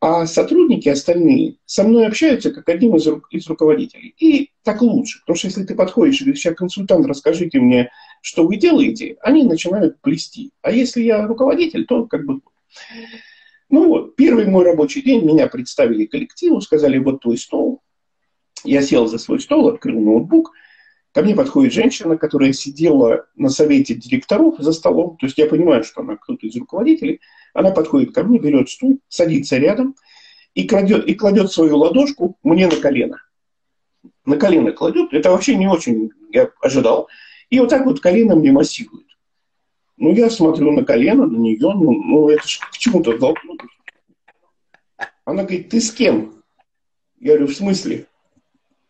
а 0.00 0.26
сотрудники 0.26 0.88
остальные 0.88 1.56
со 1.66 1.84
мной 1.84 2.06
общаются 2.06 2.50
как 2.50 2.68
одним 2.68 2.96
из, 2.96 3.06
из 3.30 3.46
руководителей. 3.46 4.14
И 4.18 4.50
так 4.62 4.80
лучше, 4.80 5.20
потому 5.20 5.36
что 5.36 5.48
если 5.48 5.64
ты 5.64 5.74
подходишь 5.74 6.20
и 6.20 6.24
говоришь, 6.24 6.44
я 6.44 6.54
консультант, 6.54 7.06
расскажите 7.06 7.60
мне, 7.60 7.90
что 8.22 8.46
вы 8.46 8.56
делаете, 8.56 9.16
они 9.20 9.44
начинают 9.44 10.00
плести. 10.00 10.52
А 10.62 10.70
если 10.70 11.02
я 11.02 11.26
руководитель, 11.26 11.84
то 11.84 12.06
как 12.06 12.24
бы... 12.24 12.40
Ну 13.68 13.88
вот, 13.88 14.16
первый 14.16 14.46
мой 14.46 14.64
рабочий 14.64 15.02
день 15.02 15.24
меня 15.24 15.46
представили 15.46 16.06
коллективу, 16.06 16.60
сказали, 16.60 16.98
вот 16.98 17.20
твой 17.20 17.36
стол. 17.36 17.82
Я 18.64 18.82
сел 18.82 19.06
за 19.06 19.18
свой 19.18 19.40
стол, 19.40 19.68
открыл 19.68 20.00
ноутбук– 20.00 20.52
Ко 21.12 21.22
мне 21.22 21.34
подходит 21.34 21.72
женщина, 21.72 22.16
которая 22.16 22.52
сидела 22.52 23.26
на 23.34 23.48
совете 23.48 23.94
директоров 23.94 24.56
за 24.58 24.72
столом. 24.72 25.16
То 25.18 25.26
есть 25.26 25.38
я 25.38 25.46
понимаю, 25.46 25.82
что 25.82 26.02
она 26.02 26.16
кто-то 26.16 26.46
из 26.46 26.54
руководителей. 26.56 27.20
Она 27.52 27.72
подходит 27.72 28.14
ко 28.14 28.22
мне, 28.22 28.38
берет 28.38 28.70
стул, 28.70 29.00
садится 29.08 29.56
рядом 29.56 29.96
и 30.54 30.68
кладет, 30.68 31.06
и 31.06 31.14
кладет 31.14 31.50
свою 31.50 31.78
ладошку 31.78 32.36
мне 32.44 32.68
на 32.68 32.76
колено. 32.76 33.16
На 34.24 34.36
колено 34.36 34.70
кладет. 34.70 35.12
Это 35.12 35.30
вообще 35.30 35.56
не 35.56 35.66
очень 35.66 36.10
я 36.32 36.50
ожидал. 36.60 37.08
И 37.48 37.58
вот 37.58 37.70
так 37.70 37.84
вот 37.86 38.00
колено 38.00 38.36
мне 38.36 38.52
массирует. 38.52 39.06
Ну, 39.96 40.14
я 40.14 40.30
смотрю 40.30 40.70
на 40.70 40.84
колено, 40.84 41.26
на 41.26 41.36
нее, 41.36 41.58
ну, 41.60 41.92
ну 41.92 42.30
это 42.30 42.46
ж 42.46 42.60
к 42.70 42.78
чему-то 42.78 43.18
толкнуть. 43.18 43.60
Она 45.24 45.42
говорит, 45.42 45.68
ты 45.68 45.80
с 45.80 45.92
кем? 45.92 46.42
Я 47.18 47.32
говорю, 47.32 47.48
в 47.48 47.54
смысле? 47.54 48.06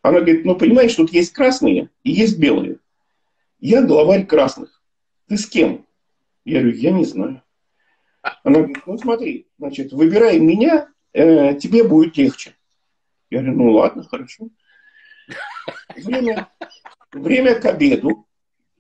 Она 0.03 0.21
говорит, 0.21 0.45
ну 0.45 0.57
понимаешь, 0.57 0.95
тут 0.95 1.13
есть 1.13 1.33
красные 1.33 1.91
и 2.05 2.11
есть 2.11 2.39
белые. 2.39 2.79
Я 3.59 3.83
главарь 3.83 4.27
красных. 4.27 4.83
Ты 5.29 5.37
с 5.37 5.47
кем? 5.47 5.87
Я 6.45 6.61
говорю, 6.61 6.77
я 6.77 6.91
не 6.91 7.05
знаю. 7.05 7.43
Она 8.43 8.61
говорит, 8.61 8.79
ну 8.87 8.99
смотри, 8.99 9.47
значит, 9.59 9.93
выбирай 9.93 10.39
меня, 10.39 10.89
э, 11.13 11.55
тебе 11.55 11.85
будет 11.85 12.17
легче. 12.17 12.55
Я 13.29 13.41
говорю, 13.41 13.57
ну 13.57 13.73
ладно, 13.73 14.03
хорошо. 14.03 14.49
Время, 15.97 16.49
время 17.13 17.55
к 17.55 17.67
обеду. 17.67 18.27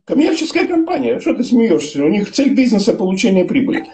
Коммерческая 0.04 0.66
компания, 0.66 1.20
что 1.20 1.34
ты 1.34 1.44
смеешься? 1.44 2.04
У 2.04 2.08
них 2.08 2.32
цель 2.32 2.54
бизнеса 2.54 2.94
получение 2.94 3.44
прибыли. 3.44 3.86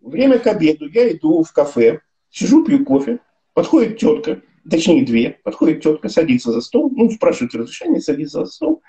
Время 0.00 0.38
к 0.38 0.46
обеду. 0.46 0.88
Я 0.88 1.12
иду 1.12 1.44
в 1.44 1.52
кафе, 1.52 2.00
сижу, 2.30 2.64
пью 2.64 2.84
кофе. 2.84 3.20
Подходит 3.54 3.98
тетка, 3.98 4.40
точнее 4.68 5.04
две, 5.04 5.38
подходит 5.42 5.82
тетка, 5.82 6.08
садится 6.08 6.52
за 6.52 6.60
стол, 6.60 6.90
ну, 6.90 7.10
спрашивает 7.10 7.54
разрешение, 7.54 8.00
садится 8.00 8.44
за 8.44 8.46
стол 8.46 8.82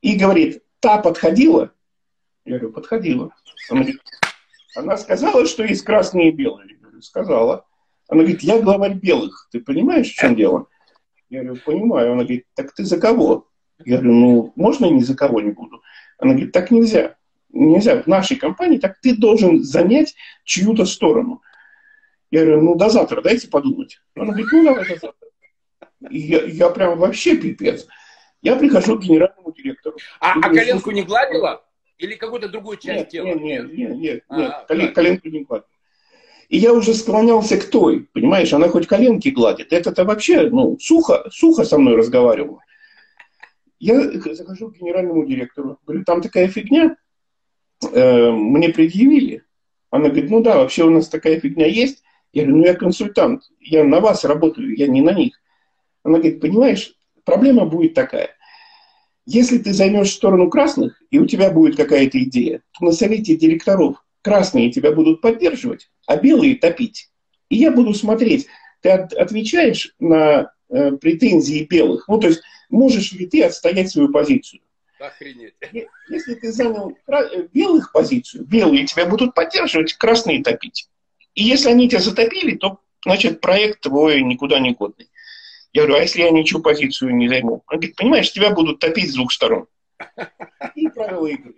и 0.00 0.16
говорит, 0.16 0.62
та 0.80 0.98
подходила? 0.98 1.72
Я 2.44 2.58
говорю, 2.58 2.74
подходила. 2.74 3.34
Она 3.70 3.80
говорит, 3.80 4.00
она 4.76 4.96
сказала, 4.96 5.46
что 5.46 5.64
есть 5.64 5.82
красные 5.82 6.28
и 6.28 6.32
белые. 6.32 6.72
Я 6.72 6.76
говорю, 6.76 7.00
сказала. 7.00 7.64
Она 8.08 8.20
говорит, 8.22 8.42
я 8.42 8.60
главарь 8.60 8.94
белых. 8.94 9.48
Ты 9.50 9.60
понимаешь, 9.60 10.10
в 10.10 10.14
чем 10.14 10.36
дело? 10.36 10.66
Я 11.30 11.42
говорю, 11.42 11.60
понимаю. 11.64 12.12
Она 12.12 12.24
говорит, 12.24 12.46
так 12.54 12.74
ты 12.74 12.84
за 12.84 13.00
кого? 13.00 13.48
Я 13.84 13.96
говорю, 13.96 14.14
ну, 14.14 14.52
можно 14.56 14.86
ни 14.86 15.00
за 15.00 15.16
кого 15.16 15.40
не 15.40 15.52
буду? 15.52 15.80
Она 16.18 16.32
говорит, 16.32 16.52
так 16.52 16.70
нельзя. 16.70 17.16
Нельзя. 17.48 18.02
В 18.02 18.06
нашей 18.06 18.36
компании 18.36 18.78
так 18.78 19.00
ты 19.00 19.16
должен 19.16 19.62
занять 19.62 20.14
чью-то 20.44 20.84
сторону. 20.84 21.40
Я 22.34 22.44
говорю, 22.44 22.62
ну 22.62 22.74
до 22.74 22.88
завтра 22.88 23.22
дайте 23.22 23.46
подумать. 23.46 24.00
Она 24.16 24.32
говорит, 24.32 24.48
ну 24.50 24.64
давай 24.64 24.88
до 24.88 24.96
завтра. 24.96 25.28
И 26.10 26.18
я, 26.18 26.42
я 26.42 26.68
прям 26.68 26.98
вообще 26.98 27.36
пипец. 27.36 27.86
Я 28.42 28.56
прихожу 28.56 28.98
к 28.98 29.02
генеральному 29.02 29.52
директору. 29.52 29.96
А, 30.18 30.32
а 30.32 30.40
коленку 30.40 30.90
не 30.90 31.02
гладила? 31.04 31.64
Или 31.96 32.16
какую-то 32.16 32.48
другую 32.48 32.78
часть 32.78 32.88
нет, 32.88 33.08
тела? 33.10 33.26
Нет, 33.26 33.38
нет, 33.38 33.72
нет, 33.72 33.96
нет, 34.00 34.24
а, 34.28 34.40
нет 34.40 34.64
колен, 34.66 34.92
коленку 34.92 35.28
не 35.28 35.44
гладила. 35.44 35.68
И 36.48 36.58
я 36.58 36.72
уже 36.72 36.94
склонялся 36.94 37.56
к 37.56 37.70
той, 37.70 38.08
понимаешь, 38.12 38.52
она 38.52 38.66
хоть 38.66 38.88
коленки 38.88 39.28
гладит. 39.28 39.72
Это-то 39.72 40.02
вообще, 40.04 40.50
ну, 40.50 40.76
сухо, 40.80 41.30
сухо 41.30 41.62
со 41.62 41.78
мной 41.78 41.94
разговаривала. 41.94 42.58
Я 43.78 44.10
захожу 44.10 44.72
к 44.72 44.78
генеральному 44.78 45.24
директору, 45.24 45.78
говорю, 45.86 46.02
там 46.02 46.20
такая 46.20 46.48
фигня, 46.48 46.96
э, 47.92 48.30
мне 48.32 48.70
предъявили. 48.70 49.44
Она 49.90 50.08
говорит, 50.08 50.30
ну 50.30 50.42
да, 50.42 50.56
вообще 50.56 50.82
у 50.82 50.90
нас 50.90 51.08
такая 51.08 51.38
фигня 51.38 51.66
есть, 51.66 52.02
я 52.34 52.42
говорю, 52.42 52.58
ну 52.58 52.64
я 52.64 52.74
консультант, 52.74 53.44
я 53.60 53.84
на 53.84 54.00
вас 54.00 54.24
работаю, 54.24 54.76
я 54.76 54.88
не 54.88 55.00
на 55.00 55.12
них. 55.12 55.40
Она 56.02 56.18
говорит, 56.18 56.40
понимаешь, 56.40 56.94
проблема 57.24 57.64
будет 57.64 57.94
такая. 57.94 58.30
Если 59.24 59.58
ты 59.58 59.72
займешь 59.72 60.10
сторону 60.10 60.50
красных, 60.50 61.00
и 61.10 61.18
у 61.18 61.26
тебя 61.26 61.50
будет 61.50 61.76
какая-то 61.76 62.22
идея, 62.24 62.62
то 62.72 62.84
на 62.84 62.92
совете 62.92 63.36
директоров 63.36 64.04
красные 64.20 64.70
тебя 64.70 64.92
будут 64.92 65.20
поддерживать, 65.20 65.90
а 66.06 66.16
белые 66.16 66.56
топить. 66.56 67.08
И 67.48 67.56
я 67.56 67.70
буду 67.70 67.94
смотреть, 67.94 68.48
ты 68.82 68.90
от, 68.90 69.12
отвечаешь 69.12 69.94
на 70.00 70.52
э, 70.68 70.92
претензии 70.92 71.64
белых, 71.64 72.08
ну 72.08 72.18
то 72.18 72.28
есть 72.28 72.42
можешь 72.68 73.12
ли 73.12 73.26
ты 73.26 73.44
отстоять 73.44 73.90
свою 73.90 74.10
позицию. 74.10 74.60
Охренеть. 74.98 75.54
Если 76.08 76.34
ты 76.34 76.52
занял 76.52 76.96
белых 77.52 77.92
позицию, 77.92 78.44
белые 78.44 78.86
тебя 78.86 79.06
будут 79.06 79.34
поддерживать, 79.34 79.94
красные 79.94 80.42
топить. 80.42 80.88
И 81.34 81.42
если 81.42 81.70
они 81.70 81.88
тебя 81.88 82.00
затопили, 82.00 82.56
то, 82.56 82.80
значит, 83.04 83.40
проект 83.40 83.80
твой 83.80 84.22
никуда 84.22 84.58
не 84.58 84.72
годный. 84.72 85.08
Я 85.72 85.82
говорю, 85.82 85.96
а 85.98 86.02
если 86.02 86.22
я 86.22 86.30
ничью 86.30 86.62
позицию 86.62 87.16
не 87.16 87.28
займу? 87.28 87.64
Он 87.66 87.78
говорит, 87.78 87.96
понимаешь, 87.96 88.32
тебя 88.32 88.50
будут 88.50 88.78
топить 88.78 89.10
с 89.10 89.14
двух 89.14 89.32
сторон. 89.32 89.66
И 90.76 90.88
правила 90.88 91.26
игры. 91.26 91.54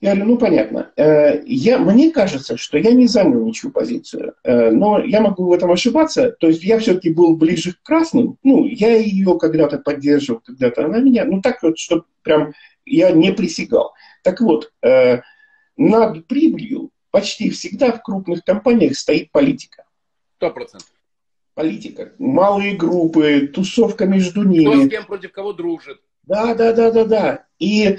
Я 0.00 0.14
говорю, 0.14 0.30
ну 0.30 0.38
понятно. 0.38 0.92
Э, 0.96 1.42
я, 1.44 1.78
мне 1.78 2.12
кажется, 2.12 2.56
что 2.56 2.78
я 2.78 2.92
не 2.92 3.08
занял 3.08 3.44
ничью 3.44 3.72
позицию, 3.72 4.34
э, 4.44 4.70
но 4.70 5.00
я 5.00 5.20
могу 5.20 5.46
в 5.46 5.52
этом 5.52 5.72
ошибаться. 5.72 6.30
То 6.30 6.46
есть 6.46 6.62
я 6.62 6.78
все-таки 6.78 7.10
был 7.10 7.36
ближе 7.36 7.72
к 7.72 7.82
красным. 7.82 8.38
Ну, 8.44 8.64
я 8.64 8.96
ее 8.96 9.36
когда-то 9.36 9.78
поддерживал, 9.78 10.40
когда-то 10.40 10.84
она 10.84 11.00
меня. 11.00 11.24
Ну 11.24 11.40
так 11.40 11.60
вот, 11.64 11.78
что 11.78 12.04
прям 12.22 12.52
я 12.86 13.10
не 13.10 13.32
присягал. 13.32 13.92
Так 14.22 14.40
вот, 14.40 14.70
э, 14.82 15.22
над 15.76 16.28
прибылью 16.28 16.90
почти 17.10 17.50
всегда 17.50 17.92
в 17.92 18.02
крупных 18.02 18.44
компаниях 18.44 18.96
стоит 18.96 19.30
политика. 19.32 19.84
Сто 20.36 20.50
процентов. 20.50 20.92
Политика. 21.54 22.12
Малые 22.18 22.76
группы, 22.76 23.50
тусовка 23.52 24.06
между 24.06 24.44
ними. 24.44 24.72
Кто 24.72 24.84
с 24.84 24.88
кем 24.88 25.06
против 25.06 25.32
кого 25.32 25.52
дружит. 25.52 26.00
Да, 26.28 26.54
да, 26.54 26.72
да, 26.72 26.90
да, 26.90 27.04
да. 27.04 27.44
И 27.58 27.98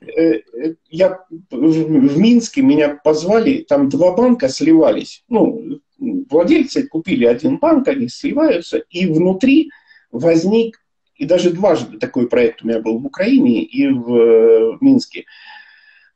э, 0.00 0.42
я 0.90 1.24
в, 1.50 1.56
в 1.56 2.18
Минске 2.18 2.62
меня 2.62 3.00
позвали, 3.02 3.64
там 3.68 3.88
два 3.88 4.12
банка 4.12 4.48
сливались. 4.48 5.24
Ну, 5.28 5.80
владельцы 5.98 6.86
купили 6.86 7.24
один 7.24 7.58
банк, 7.58 7.88
они 7.88 8.08
сливаются, 8.08 8.84
и 8.90 9.06
внутри 9.06 9.70
возник, 10.12 10.78
и 11.14 11.24
даже 11.24 11.50
дважды 11.50 11.98
такой 11.98 12.28
проект 12.28 12.62
у 12.62 12.68
меня 12.68 12.80
был 12.80 12.98
в 12.98 13.06
Украине 13.06 13.62
и 13.62 13.88
в, 13.88 14.14
э, 14.14 14.76
в 14.76 14.82
Минске. 14.82 15.24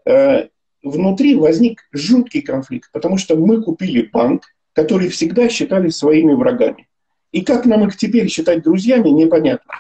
Э, 0.05 0.49
внутри 0.85 1.35
возник 1.35 1.81
жуткий 1.93 2.43
конфликт, 2.43 2.93
потому 2.93 3.17
что 3.17 3.37
мы 3.37 3.63
купили 3.63 4.03
банк, 4.03 4.45
который 4.75 5.09
всегда 5.09 5.49
считали 5.49 5.89
своими 5.89 6.35
врагами. 6.35 6.87
И 7.33 7.43
как 7.43 7.65
нам 7.65 7.89
их 7.89 7.97
теперь 7.97 8.29
считать 8.29 8.63
друзьями, 8.63 9.09
непонятно. 9.09 9.73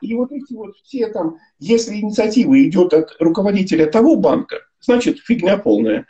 И 0.00 0.14
вот 0.14 0.30
эти 0.30 0.52
вот 0.52 0.76
все 0.84 1.08
там, 1.08 1.38
если 1.58 1.96
инициатива 1.96 2.62
идет 2.62 2.92
от 2.92 3.16
руководителя 3.18 3.86
того 3.86 4.16
банка, 4.16 4.58
значит 4.80 5.18
фигня 5.20 5.56
полная. 5.56 6.06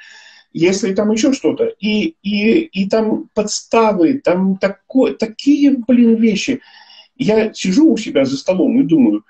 Если 0.53 0.93
там 0.93 1.11
еще 1.11 1.33
что-то, 1.33 1.65
и, 1.79 2.17
и, 2.23 2.61
и 2.61 2.89
там 2.89 3.31
подставы, 3.33 4.21
там 4.23 4.59
такое, 4.59 5.15
такие, 5.15 5.79
блин, 5.87 6.17
вещи. 6.17 6.61
Я 7.17 7.55
сижу 7.55 7.93
у 7.93 7.97
себя 7.97 8.25
за 8.25 8.37
столом 8.37 8.79
и 8.81 8.85
думаю, 8.85 9.25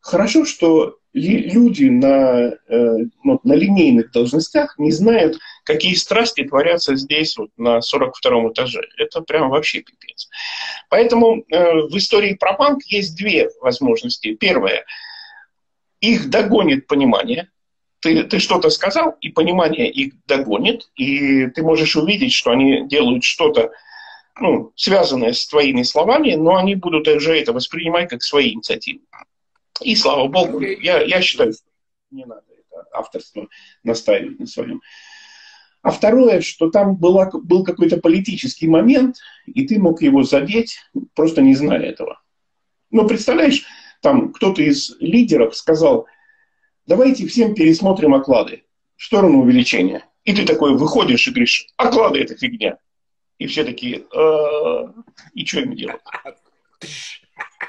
хорошо, 0.00 0.44
что 0.44 0.96
люди 1.14 1.84
на, 1.84 2.54
э, 2.68 2.96
ну, 3.22 3.40
на 3.44 3.52
линейных 3.52 4.10
должностях 4.10 4.74
не 4.78 4.90
знают, 4.90 5.38
какие 5.62 5.94
страсти 5.94 6.42
творятся 6.42 6.96
здесь, 6.96 7.36
вот, 7.36 7.50
на 7.56 7.80
42 7.80 8.50
этаже. 8.50 8.82
Это 8.98 9.20
прям 9.20 9.50
вообще 9.50 9.80
пипец. 9.80 10.28
Поэтому 10.90 11.44
э, 11.48 11.72
в 11.88 11.96
истории 11.96 12.34
про 12.34 12.54
банк 12.54 12.82
есть 12.86 13.16
две 13.16 13.48
возможности. 13.60 14.34
Первое. 14.34 14.84
Их 16.00 16.28
догонит 16.30 16.88
понимание. 16.88 17.48
Ты, 18.00 18.24
ты 18.24 18.38
что-то 18.40 18.68
сказал, 18.68 19.16
и 19.20 19.30
понимание 19.30 19.90
их 19.90 20.14
догонит, 20.26 20.90
и 20.96 21.46
ты 21.46 21.62
можешь 21.62 21.96
увидеть, 21.96 22.32
что 22.32 22.50
они 22.50 22.86
делают 22.86 23.24
что-то, 23.24 23.70
ну, 24.38 24.72
связанное 24.74 25.32
с 25.32 25.46
твоими 25.46 25.84
словами, 25.84 26.34
но 26.34 26.56
они 26.56 26.74
будут 26.74 27.08
уже 27.08 27.38
это 27.38 27.52
воспринимать 27.52 28.10
как 28.10 28.22
свои 28.22 28.52
инициативы. 28.52 29.00
И 29.82 29.96
слава 29.96 30.28
богу, 30.28 30.60
я, 30.60 31.02
я 31.02 31.20
считаю, 31.20 31.52
что 31.52 31.62
не 32.10 32.24
надо 32.24 32.44
это 32.50 32.86
авторство 32.92 33.48
настаивать 33.82 34.38
на 34.38 34.46
своем. 34.46 34.80
А 35.82 35.90
второе, 35.90 36.40
что 36.40 36.70
там 36.70 36.96
была, 36.96 37.30
был 37.30 37.62
какой-то 37.64 37.98
политический 37.98 38.68
момент, 38.68 39.16
и 39.46 39.66
ты 39.66 39.78
мог 39.78 40.00
его 40.00 40.22
задеть, 40.22 40.78
просто 41.14 41.42
не 41.42 41.54
зная 41.54 41.80
этого. 41.80 42.22
Но 42.90 43.06
представляешь, 43.06 43.64
там 44.00 44.32
кто-то 44.32 44.62
из 44.62 44.96
лидеров 45.00 45.54
сказал, 45.56 46.06
давайте 46.86 47.26
всем 47.26 47.54
пересмотрим 47.54 48.14
оклады 48.14 48.64
в 48.96 49.04
сторону 49.04 49.42
увеличения. 49.42 50.06
И 50.24 50.32
ты 50.34 50.46
такой 50.46 50.74
выходишь 50.74 51.26
и 51.26 51.30
говоришь, 51.30 51.66
оклады 51.76 52.20
это 52.20 52.34
фигня. 52.36 52.78
И 53.38 53.46
все 53.46 53.64
такие, 53.64 54.04
«А, 54.14 54.92
и 55.34 55.44
что 55.44 55.60
им 55.60 55.74
делать? 55.74 56.00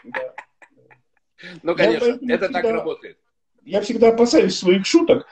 Да. 0.03 0.34
Ну, 1.63 1.75
конечно, 1.75 2.05
это 2.05 2.17
всегда, 2.17 2.47
так 2.47 2.63
работает. 2.63 3.17
Я 3.63 3.81
всегда 3.81 4.09
опасаюсь 4.09 4.57
своих 4.57 4.85
шуток, 4.85 5.27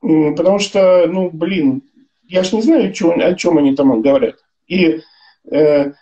потому 0.00 0.58
что, 0.58 1.06
ну, 1.06 1.30
блин, 1.30 1.82
я 2.24 2.44
ж 2.44 2.52
не 2.52 2.62
знаю, 2.62 2.94
что, 2.94 3.12
о 3.12 3.34
чем 3.34 3.58
они 3.58 3.74
там 3.74 4.02
говорят. 4.02 4.36
И 4.66 5.00
э, 5.50 5.92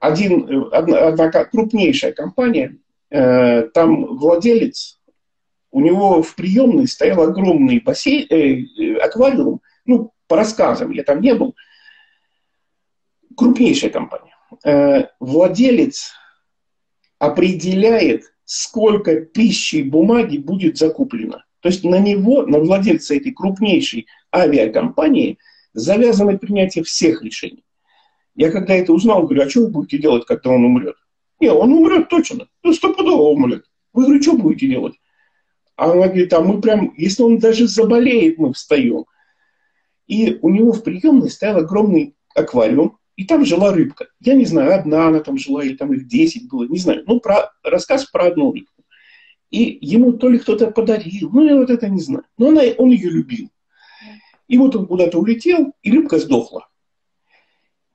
один, 0.00 0.68
одна, 0.72 1.08
одна 1.08 1.30
крупнейшая 1.30 2.12
компания, 2.12 2.78
э, 3.10 3.62
там 3.68 4.16
владелец, 4.16 5.00
у 5.70 5.80
него 5.80 6.22
в 6.22 6.34
приемной 6.34 6.86
стоял 6.86 7.22
огромный 7.22 7.80
бассейн, 7.80 8.26
э, 8.30 8.96
аквариум, 8.98 9.60
ну, 9.84 10.12
по 10.26 10.36
рассказам, 10.36 10.90
я 10.92 11.02
там 11.02 11.20
не 11.20 11.34
был, 11.34 11.54
крупнейшая 13.36 13.90
компания. 13.90 14.36
Э, 14.64 15.08
владелец 15.20 16.12
определяет 17.18 18.33
сколько 18.44 19.20
пищи 19.20 19.76
и 19.76 19.82
бумаги 19.82 20.38
будет 20.38 20.78
закуплено. 20.78 21.42
То 21.60 21.68
есть 21.68 21.84
на 21.84 21.98
него, 21.98 22.46
на 22.46 22.58
владельца 22.58 23.14
этой 23.14 23.32
крупнейшей 23.32 24.06
авиакомпании, 24.34 25.38
завязано 25.72 26.38
принятие 26.38 26.84
всех 26.84 27.22
решений. 27.22 27.64
Я 28.34 28.50
когда 28.50 28.74
это 28.74 28.92
узнал, 28.92 29.22
говорю, 29.22 29.42
а 29.42 29.50
что 29.50 29.60
вы 29.60 29.68
будете 29.68 29.98
делать, 29.98 30.26
когда 30.26 30.50
он 30.50 30.64
умрет? 30.64 30.96
Не, 31.40 31.50
он 31.50 31.72
умрет 31.72 32.08
точно. 32.08 32.48
Ну, 32.62 32.72
стопудово 32.72 33.30
умрет. 33.30 33.64
Вы, 33.92 34.04
говорю, 34.04 34.22
что 34.22 34.36
будете 34.36 34.68
делать? 34.68 34.94
А 35.76 35.90
она 35.90 36.06
говорит, 36.06 36.32
а 36.32 36.40
мы 36.40 36.60
прям, 36.60 36.92
если 36.96 37.22
он 37.22 37.38
даже 37.38 37.66
заболеет, 37.66 38.38
мы 38.38 38.52
встаем. 38.52 39.04
И 40.06 40.38
у 40.42 40.50
него 40.50 40.72
в 40.72 40.82
приемной 40.82 41.30
стоял 41.30 41.58
огромный 41.58 42.14
аквариум, 42.34 42.98
и 43.16 43.24
там 43.24 43.44
жила 43.44 43.72
рыбка. 43.72 44.08
Я 44.20 44.34
не 44.34 44.44
знаю, 44.44 44.74
одна 44.74 45.08
она 45.08 45.20
там 45.20 45.38
жила, 45.38 45.64
или 45.64 45.76
там 45.76 45.92
их 45.92 46.06
10 46.06 46.48
было, 46.48 46.64
не 46.64 46.78
знаю. 46.78 47.04
Ну, 47.06 47.20
про, 47.20 47.52
рассказ 47.62 48.06
про 48.06 48.26
одну 48.26 48.52
рыбку. 48.52 48.82
И 49.50 49.78
ему 49.80 50.14
то 50.14 50.28
ли 50.28 50.38
кто-то 50.38 50.70
подарил, 50.70 51.30
ну, 51.32 51.44
я 51.44 51.56
вот 51.56 51.70
это 51.70 51.88
не 51.88 52.00
знаю. 52.00 52.24
Но 52.38 52.48
она, 52.48 52.62
он 52.76 52.90
ее 52.90 53.10
любил. 53.10 53.50
И 54.48 54.58
вот 54.58 54.74
он 54.74 54.86
куда-то 54.86 55.18
улетел, 55.18 55.72
и 55.82 55.92
рыбка 55.92 56.18
сдохла. 56.18 56.68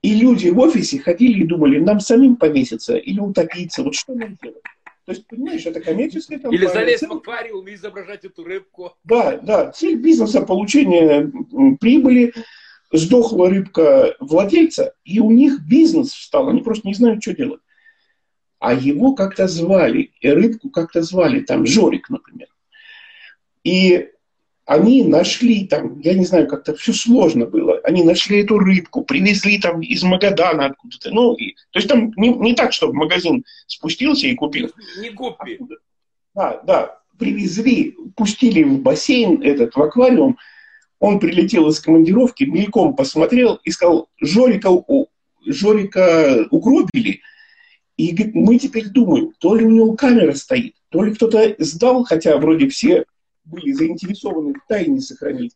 И 0.01 0.15
люди 0.15 0.47
в 0.47 0.59
офисе 0.59 0.99
ходили 0.99 1.43
и 1.43 1.47
думали, 1.47 1.79
нам 1.79 1.99
самим 1.99 2.37
повеситься 2.37 2.95
или 2.95 3.19
утопиться, 3.19 3.83
вот 3.83 3.95
что 3.95 4.13
нам 4.13 4.37
делать? 4.41 4.63
То 5.05 5.11
есть, 5.11 5.27
понимаешь, 5.27 5.65
это 5.65 5.81
коммерческая 5.81 6.39
компания. 6.39 6.63
Или 6.63 6.71
залезть 6.71 7.07
в 7.07 7.11
аквариум 7.11 7.67
и 7.67 7.73
изображать 7.73 8.23
эту 8.25 8.43
рыбку. 8.43 8.93
Да, 9.03 9.37
да. 9.37 9.71
Цель 9.71 9.95
бизнеса– 9.95 10.41
получение 10.45 11.31
прибыли, 11.81 12.31
сдохла 12.91 13.49
рыбка 13.49 14.15
владельца, 14.19 14.93
и 15.03 15.19
у 15.19 15.31
них 15.31 15.61
бизнес 15.67 16.11
встал, 16.11 16.49
они 16.49 16.61
просто 16.61 16.87
не 16.87 16.93
знают, 16.93 17.21
что 17.21 17.35
делать. 17.35 17.61
А 18.59 18.73
его 18.73 19.13
как-то 19.13 19.47
звали, 19.47 20.11
и 20.19 20.29
рыбку 20.29 20.69
как-то 20.69 21.01
звали, 21.01 21.41
там, 21.41 21.65
Жорик, 21.65 22.09
например. 22.09 22.47
И 23.63 24.09
они 24.69 25.03
нашли 25.03 25.65
там, 25.65 25.99
я 26.01 26.13
не 26.13 26.25
знаю, 26.25 26.47
как-то 26.47 26.75
все 26.75 26.93
сложно 26.93 27.47
было. 27.47 27.79
Они 27.83 28.03
нашли 28.03 28.43
эту 28.43 28.59
рыбку, 28.59 29.03
привезли 29.03 29.59
там 29.59 29.81
из 29.81 30.03
Магадана 30.03 30.67
откуда-то. 30.67 31.09
Ну, 31.09 31.33
и, 31.33 31.55
то 31.71 31.79
есть 31.79 31.87
там 31.87 32.13
не, 32.15 32.29
не 32.29 32.53
так, 32.53 32.71
чтобы 32.71 32.93
магазин 32.93 33.45
спустился 33.65 34.27
и 34.27 34.35
купил. 34.35 34.69
Не 35.01 35.09
купи. 35.09 35.59
Да, 36.35 36.61
да. 36.67 36.99
Привезли, 37.17 37.95
пустили 38.15 38.61
в 38.61 38.81
бассейн 38.81 39.41
этот, 39.41 39.75
в 39.75 39.81
аквариум, 39.81 40.37
он 40.99 41.19
прилетел 41.19 41.69
из 41.69 41.79
командировки, 41.79 42.43
мельком 42.43 42.95
посмотрел 42.95 43.59
и 43.63 43.71
сказал, 43.71 44.09
Жорика, 44.19 44.69
Жорика 45.45 46.47
угробили. 46.51 47.21
И 47.97 48.11
говорит, 48.11 48.35
мы 48.35 48.57
теперь 48.57 48.89
думаем, 48.89 49.33
то 49.39 49.55
ли 49.55 49.65
у 49.65 49.71
него 49.71 49.93
камера 49.93 50.33
стоит, 50.33 50.75
то 50.89 51.03
ли 51.03 51.13
кто-то 51.13 51.55
сдал, 51.59 52.05
хотя 52.05 52.37
вроде 52.37 52.69
все 52.69 53.05
были 53.43 53.71
заинтересованы 53.71 54.53
в 54.53 54.67
тайне 54.67 55.01
сохранить. 55.01 55.53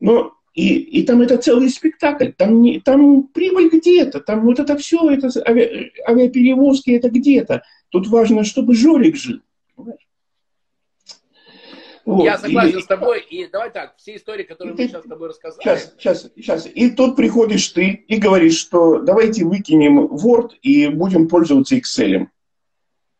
Но 0.00 0.34
и, 0.54 0.74
и 0.76 1.02
там 1.04 1.22
это 1.22 1.38
целый 1.38 1.68
спектакль, 1.70 2.30
там, 2.36 2.62
не, 2.62 2.80
там 2.80 3.24
прибыль 3.28 3.70
где-то, 3.70 4.20
там 4.20 4.44
вот 4.44 4.58
это 4.58 4.76
все, 4.76 5.08
это 5.10 5.28
ави, 5.46 5.92
авиаперевозки 6.06 6.90
это 6.90 7.10
где-то. 7.10 7.62
Тут 7.90 8.08
важно, 8.08 8.44
чтобы 8.44 8.74
Жорик 8.74 9.16
жил. 9.16 9.40
Вот. 12.04 12.24
Я 12.24 12.38
согласен 12.38 12.78
и, 12.78 12.82
с 12.82 12.86
тобой. 12.86 13.20
И 13.20 13.46
давай 13.46 13.70
так, 13.70 13.96
все 13.96 14.16
истории, 14.16 14.42
которые 14.42 14.74
мы 14.74 14.88
сейчас 14.88 15.04
с 15.04 15.08
тобой 15.08 15.28
рассказали. 15.28 15.62
Сейчас, 15.62 15.94
сейчас, 15.96 16.30
сейчас. 16.34 16.66
И 16.66 16.90
тут 16.90 17.16
приходишь 17.16 17.68
ты 17.68 17.90
и 17.90 18.16
говоришь, 18.16 18.58
что 18.58 19.00
давайте 19.00 19.44
выкинем 19.44 20.06
Word 20.06 20.50
и 20.62 20.88
будем 20.88 21.28
пользоваться 21.28 21.76
Excel. 21.76 22.26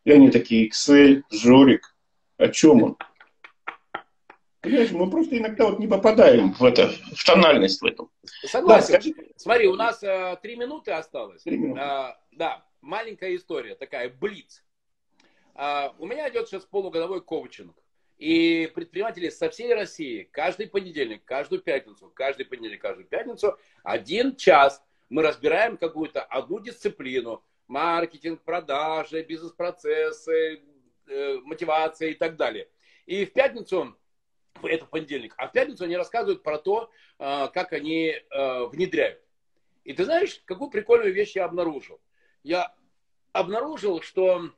И 0.03 0.11
они 0.11 0.29
такие, 0.31 0.69
Excel, 0.69 1.23
Жорик, 1.31 1.95
о 2.37 2.49
чем 2.49 2.83
он? 2.83 2.97
Понимаешь, 4.63 4.91
мы 4.91 5.09
просто 5.09 5.37
иногда 5.37 5.65
вот 5.65 5.79
не 5.79 5.87
попадаем 5.87 6.53
в 6.53 6.63
это, 6.63 6.89
в 7.13 7.25
тональность 7.25 7.81
в 7.81 7.85
эту. 7.85 8.09
Согласен. 8.45 8.93
Да, 8.93 9.23
Смотри, 9.35 9.67
у 9.67 9.75
нас 9.75 10.01
э, 10.03 10.37
три 10.41 10.55
минуты 10.55 10.91
осталось. 10.91 11.43
Три 11.43 11.57
минуты. 11.57 11.81
А, 11.81 12.17
да, 12.31 12.65
маленькая 12.79 13.35
история, 13.35 13.75
такая, 13.75 14.09
блиц. 14.09 14.63
А, 15.53 15.93
у 15.99 16.05
меня 16.05 16.29
идет 16.29 16.47
сейчас 16.47 16.63
полугодовой 16.63 17.21
коучинг. 17.21 17.75
И 18.17 18.71
предприниматели 18.73 19.29
со 19.29 19.49
всей 19.49 19.73
России 19.73 20.29
каждый 20.31 20.67
понедельник, 20.67 21.25
каждую 21.25 21.61
пятницу, 21.61 22.11
каждый 22.15 22.45
понедельник, 22.45 22.81
каждую 22.81 23.07
пятницу, 23.07 23.57
один 23.83 24.35
час 24.35 24.83
мы 25.09 25.23
разбираем 25.23 25.77
какую-то 25.77 26.21
одну 26.23 26.59
дисциплину. 26.59 27.43
Маркетинг, 27.67 28.41
продажи, 28.43 29.23
бизнес-процессы, 29.23 30.61
э, 31.07 31.37
мотивация 31.43 32.09
и 32.09 32.13
так 32.13 32.35
далее. 32.35 32.67
И 33.05 33.25
в 33.25 33.33
пятницу, 33.33 33.97
это 34.61 34.85
понедельник, 34.85 35.33
а 35.37 35.47
в 35.47 35.51
пятницу 35.51 35.83
они 35.83 35.97
рассказывают 35.97 36.43
про 36.43 36.57
то, 36.57 36.91
э, 37.19 37.47
как 37.53 37.73
они 37.73 38.09
э, 38.09 38.65
внедряют. 38.65 39.21
И 39.83 39.93
ты 39.93 40.05
знаешь, 40.05 40.41
какую 40.45 40.69
прикольную 40.69 41.13
вещь 41.13 41.35
я 41.35 41.45
обнаружил? 41.45 41.99
Я 42.43 42.73
обнаружил, 43.33 44.01
что 44.01 44.51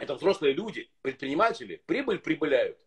это 0.00 0.14
взрослые 0.14 0.54
люди, 0.54 0.90
предприниматели, 1.02 1.82
прибыль 1.86 2.18
прибыляют 2.18 2.78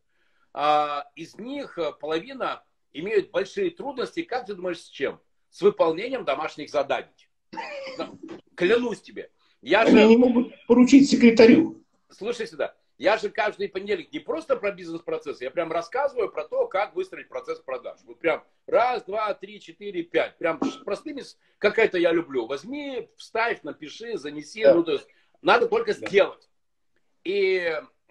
а, 0.53 1.07
из 1.15 1.35
них 1.37 1.77
э, 1.77 1.91
половина 1.99 2.63
имеют 2.93 3.31
большие 3.31 3.71
трудности, 3.71 4.21
как 4.21 4.45
ты 4.45 4.53
думаешь, 4.53 4.81
с 4.81 4.87
чем? 4.87 5.19
С 5.49 5.61
выполнением 5.61 6.25
домашних 6.25 6.69
заданий. 6.69 7.09
Клянусь 8.55 9.01
тебе. 9.01 9.31
Я 9.61 9.81
Они 9.81 9.97
же... 9.97 10.05
не 10.05 10.17
могут 10.17 10.53
поручить 10.67 11.09
секретарю. 11.09 11.83
Слушай 12.09 12.47
сюда. 12.47 12.75
Я 12.99 13.17
же 13.17 13.29
каждый 13.29 13.69
понедельник 13.69 14.13
не 14.13 14.19
просто 14.19 14.55
про 14.55 14.71
бизнес-процесс, 14.71 15.41
я 15.41 15.49
прям 15.49 15.71
рассказываю 15.71 16.31
про 16.31 16.47
то, 16.47 16.67
как 16.67 16.95
выстроить 16.95 17.27
процесс 17.27 17.59
продаж. 17.59 17.99
Вот 18.05 18.19
прям 18.19 18.43
раз, 18.67 19.03
два, 19.03 19.33
три, 19.33 19.59
четыре, 19.59 20.03
пять. 20.03 20.37
Прям 20.37 20.59
простыми, 20.85 21.23
как 21.57 21.79
это 21.79 21.97
я 21.97 22.11
люблю. 22.11 22.45
Возьми, 22.45 23.09
вставь, 23.17 23.63
напиши, 23.63 24.17
занеси. 24.19 24.63
Да. 24.63 24.75
Ну, 24.75 24.83
то 24.83 24.91
есть 24.91 25.07
надо 25.41 25.67
только 25.67 25.99
да. 25.99 26.07
сделать. 26.07 26.47
И 27.23 27.57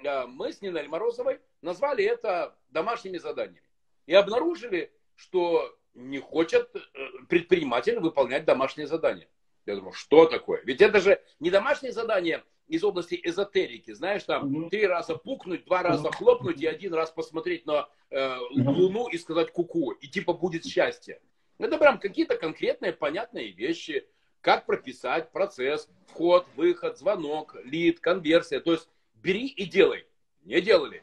э, 0.04 0.26
мы 0.26 0.52
с 0.52 0.62
Ниной 0.62 0.88
Морозовой 0.88 1.40
назвали 1.60 2.04
это 2.04 2.56
домашними 2.70 3.18
заданиями. 3.18 3.68
И 4.06 4.14
обнаружили, 4.14 4.92
что 5.16 5.76
не 5.94 6.18
хочет 6.18 6.74
э, 6.74 6.80
предприниматель 7.28 7.98
выполнять 7.98 8.44
домашние 8.44 8.86
задания. 8.86 9.28
Я 9.66 9.76
думаю, 9.76 9.92
что 9.92 10.26
такое? 10.26 10.60
Ведь 10.64 10.80
это 10.80 11.00
же 11.00 11.22
не 11.38 11.50
домашнее 11.50 11.92
задание 11.92 12.42
из 12.66 12.82
области 12.84 13.20
эзотерики, 13.22 13.92
знаешь, 13.92 14.24
там 14.24 14.46
mm-hmm. 14.46 14.70
три 14.70 14.86
раза 14.86 15.14
пукнуть, 15.14 15.64
два 15.66 15.82
раза 15.82 16.10
хлопнуть 16.10 16.60
и 16.60 16.66
один 16.66 16.94
раз 16.94 17.10
посмотреть 17.10 17.66
на 17.66 17.88
э, 18.10 18.36
Луну 18.50 19.08
и 19.08 19.18
сказать 19.18 19.52
куку, 19.52 19.92
и 19.92 20.08
типа 20.08 20.32
будет 20.32 20.64
счастье. 20.64 21.20
Это 21.58 21.78
прям 21.78 21.98
какие-то 21.98 22.36
конкретные, 22.36 22.92
понятные 22.92 23.52
вещи, 23.52 24.06
как 24.40 24.66
прописать 24.66 25.30
процесс, 25.30 25.88
вход, 26.08 26.46
выход, 26.56 26.98
звонок, 26.98 27.56
лид, 27.64 28.00
конверсия. 28.00 28.58
То 28.60 28.72
есть 28.72 28.88
бери 29.22 29.46
и 29.46 29.64
делай. 29.64 30.06
Не 30.42 30.60
делали. 30.60 31.02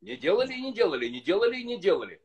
Не 0.00 0.16
делали 0.16 0.54
и 0.54 0.62
не 0.62 0.72
делали, 0.72 1.08
не 1.08 1.20
делали 1.20 1.56
и 1.56 1.64
не 1.64 1.78
делали. 1.78 2.20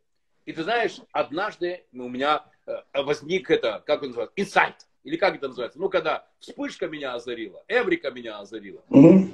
И 0.45 0.53
ты 0.53 0.63
знаешь, 0.63 0.99
однажды 1.11 1.85
у 1.93 2.07
меня 2.07 2.45
э, 2.65 2.81
возник 2.93 3.49
это, 3.49 3.83
как 3.85 4.01
он 4.01 4.09
называется, 4.09 4.33
инсайт. 4.35 4.87
Или 5.03 5.17
как 5.17 5.35
это 5.35 5.47
называется? 5.47 5.79
Ну, 5.79 5.89
когда 5.89 6.27
вспышка 6.39 6.87
меня 6.87 7.15
озарила, 7.15 7.63
эврика 7.67 8.11
меня 8.11 8.39
озарила. 8.39 8.83
Угу. 8.89 9.33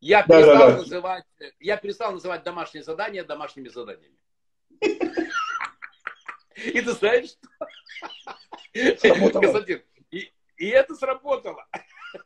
Я, 0.00 0.22
перестал 0.22 0.58
да, 0.58 0.70
да. 0.70 0.76
Называть, 0.78 1.24
я 1.58 1.76
перестал 1.76 2.12
называть 2.12 2.44
домашние 2.44 2.84
задания 2.84 3.24
домашними 3.24 3.68
заданиями. 3.68 4.16
И 4.80 6.80
ты 6.80 6.92
знаешь, 6.92 7.36
что? 8.72 9.40
Константин, 9.40 9.82
и 10.10 10.66
это 10.66 10.94
сработало. 10.94 11.66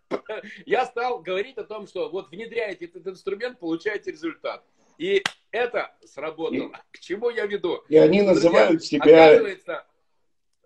Я 0.66 0.86
стал 0.86 1.20
говорить 1.20 1.58
о 1.58 1.64
том, 1.64 1.86
что 1.86 2.08
вот 2.10 2.30
внедряете 2.30 2.86
этот 2.86 3.06
инструмент, 3.06 3.58
получаете 3.58 4.12
результат. 4.12 4.64
И 4.98 5.22
это 5.50 5.94
сработало. 6.04 6.68
И, 6.68 6.72
К 6.92 7.00
чему 7.00 7.30
я 7.30 7.46
веду? 7.46 7.82
И 7.88 7.96
они 7.96 8.22
называют 8.22 8.84
себя... 8.84 9.26
Оказывается, 9.26 9.86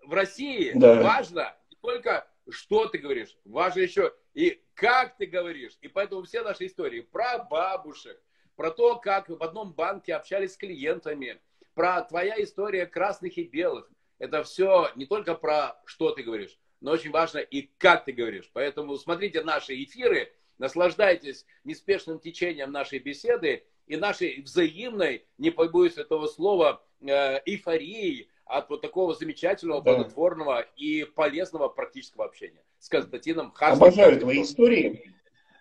в 0.03 0.13
России 0.13 0.71
да. 0.75 1.01
важно 1.01 1.55
только 1.81 2.27
что 2.49 2.87
ты 2.87 2.97
говоришь, 2.97 3.37
важно 3.45 3.81
еще 3.81 4.13
и 4.33 4.61
как 4.73 5.17
ты 5.17 5.25
говоришь. 5.25 5.77
И 5.81 5.87
поэтому 5.87 6.23
все 6.23 6.43
наши 6.43 6.67
истории 6.67 7.01
про 7.01 7.39
бабушек, 7.39 8.21
про 8.55 8.71
то, 8.71 8.97
как 8.97 9.29
в 9.29 9.41
одном 9.43 9.73
банке 9.73 10.13
общались 10.13 10.53
с 10.53 10.57
клиентами, 10.57 11.41
про 11.73 12.01
твоя 12.01 12.41
история 12.41 12.85
красных 12.85 13.37
и 13.37 13.43
белых. 13.43 13.89
Это 14.19 14.43
все 14.43 14.89
не 14.95 15.05
только 15.05 15.35
про 15.35 15.79
что 15.85 16.11
ты 16.11 16.23
говоришь, 16.23 16.57
но 16.81 16.91
очень 16.91 17.11
важно 17.11 17.39
и 17.39 17.69
как 17.77 18.05
ты 18.05 18.11
говоришь. 18.11 18.49
Поэтому 18.53 18.95
смотрите 18.97 19.43
наши 19.43 19.83
эфиры, 19.83 20.31
наслаждайтесь 20.57 21.45
неспешным 21.63 22.19
течением 22.19 22.71
нашей 22.71 22.99
беседы 22.99 23.63
и 23.87 23.95
нашей 23.95 24.41
взаимной, 24.41 25.25
не 25.37 25.49
побоюсь 25.49 25.97
этого 25.97 26.27
слова, 26.27 26.83
э, 27.01 27.39
эйфорией, 27.45 28.29
от 28.49 28.69
вот 28.69 28.81
такого 28.81 29.13
замечательного, 29.13 29.81
да. 29.81 29.93
плодотворного 29.93 30.65
и 30.77 31.03
полезного 31.03 31.67
практического 31.67 32.25
общения 32.25 32.61
с 32.79 32.89
Константином 32.89 33.51
Харсом. 33.51 33.83
Обожаю 33.83 34.19
твои 34.19 34.41
истории. 34.41 35.13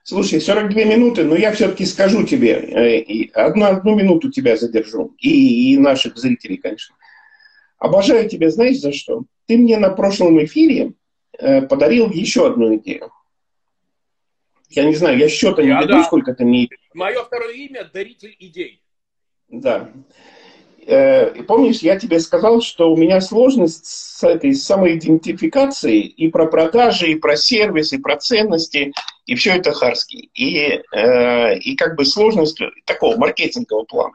Слушай, 0.04 0.40
42 0.40 0.84
минуты, 0.84 1.24
но 1.24 1.34
я 1.34 1.52
все-таки 1.52 1.84
скажу 1.84 2.24
тебе, 2.24 2.52
э, 2.52 3.28
одну, 3.34 3.64
одну 3.64 3.96
минуту 3.96 4.30
тебя 4.30 4.56
задержу, 4.56 5.14
и, 5.18 5.74
и 5.74 5.78
наших 5.78 6.16
зрителей, 6.16 6.58
конечно. 6.58 6.94
Обожаю 7.78 8.28
тебя, 8.28 8.50
знаешь, 8.50 8.78
за 8.78 8.92
что? 8.92 9.24
Ты 9.46 9.58
мне 9.58 9.78
на 9.78 9.90
прошлом 9.90 10.42
эфире 10.44 10.92
подарил 11.38 12.10
еще 12.10 12.46
одну 12.46 12.76
идею. 12.76 13.10
Я 14.70 14.84
не 14.84 14.94
знаю, 14.94 15.18
я 15.18 15.28
счета 15.28 15.62
не 15.62 15.68
веду, 15.68 15.88
да. 15.88 16.04
сколько 16.04 16.34
ты 16.34 16.44
мне... 16.44 16.68
Мое 16.94 17.22
второе 17.22 17.54
имя– 17.54 17.88
даритель 17.92 18.34
идей. 18.38 18.82
Да. 19.48 19.90
Э, 20.86 21.42
помнишь, 21.44 21.78
я 21.80 21.98
тебе 21.98 22.20
сказал, 22.20 22.60
что 22.60 22.92
у 22.92 22.96
меня 22.96 23.20
сложность 23.20 23.86
с 23.86 24.24
этой 24.24 24.54
самоидентификацией 24.54 26.02
и 26.02 26.28
про 26.28 26.46
продажи, 26.46 27.08
и 27.08 27.14
про 27.16 27.36
сервис, 27.36 27.92
и 27.92 27.98
про 27.98 28.16
ценности, 28.16 28.92
и 29.24 29.34
все 29.34 29.56
это 29.56 29.72
харский. 29.72 30.30
И, 30.34 30.82
э, 30.92 31.58
и 31.58 31.76
как 31.76 31.96
бы 31.96 32.04
сложность 32.04 32.60
такого 32.84 33.16
маркетингового 33.16 33.84
плана. 33.84 34.14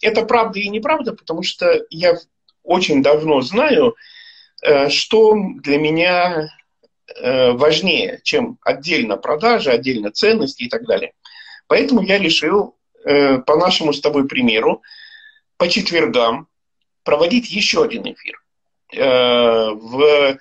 Это 0.00 0.24
правда 0.24 0.58
и 0.58 0.68
неправда, 0.68 1.12
потому 1.12 1.42
что 1.42 1.84
я 1.90 2.16
очень 2.62 3.02
давно 3.02 3.40
знаю, 3.40 3.90
э, 3.90 3.94
что 4.88 5.34
для 5.62 5.78
меня 5.78 6.48
важнее, 7.22 8.20
чем 8.24 8.58
отдельно 8.62 9.16
продажи, 9.16 9.70
отдельно 9.70 10.10
ценности 10.10 10.64
и 10.64 10.68
так 10.68 10.86
далее. 10.86 11.12
Поэтому 11.68 12.02
я 12.02 12.18
решил, 12.18 12.76
по 13.04 13.56
нашему 13.56 13.92
с 13.92 14.00
тобой 14.00 14.26
примеру, 14.26 14.82
по 15.56 15.68
четвергам 15.68 16.48
проводить 17.04 17.50
еще 17.50 17.84
один 17.84 18.02
эфир. 18.12 18.42
Э, 18.92 19.70
в, 19.70 20.38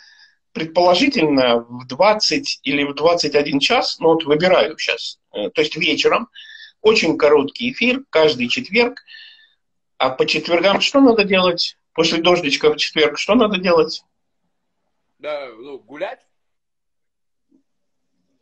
предположительно 0.51 1.59
в 1.59 1.88
20 1.88 2.59
или 2.63 2.84
в 2.84 2.93
21 2.93 3.59
час, 3.59 3.97
ну 3.99 4.09
вот 4.09 4.26
выбираю 4.26 4.78
сейчас, 4.78 5.20
э, 5.34 5.49
то 5.49 5.61
есть 5.61 5.76
вечером, 5.76 6.30
очень 6.82 7.18
короткий 7.18 7.72
эфир, 7.72 8.03
каждый 8.09 8.47
четверг. 8.47 8.99
А 9.97 10.09
по 10.09 10.26
четвергам 10.28 10.82
что 10.82 10.99
надо 10.99 11.24
делать? 11.24 11.78
После 11.96 12.22
дождичка 12.22 12.72
в 12.72 12.78
четверг 12.78 13.18
что 13.18 13.34
надо 13.34 13.58
делать? 13.58 14.04
Да, 15.18 15.48
ну, 15.58 15.80
гулять. 15.80 16.20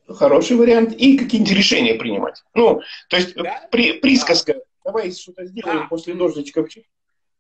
Хороший 0.08 0.58
вариант. 0.58 0.91
И 0.93 1.18
какие-нибудь 1.18 1.56
решения 1.56 1.95
принимать. 1.95 2.43
Ну, 2.54 2.82
то 3.08 3.16
есть 3.16 3.36
да? 3.36 3.68
при, 3.72 3.93
присказка. 3.93 4.56
Да 4.56 4.60
давай 4.84 5.12
что-то 5.12 5.45
сделаем 5.45 5.80
да. 5.82 5.88
после 5.88 6.14
дождичка. 6.14 6.66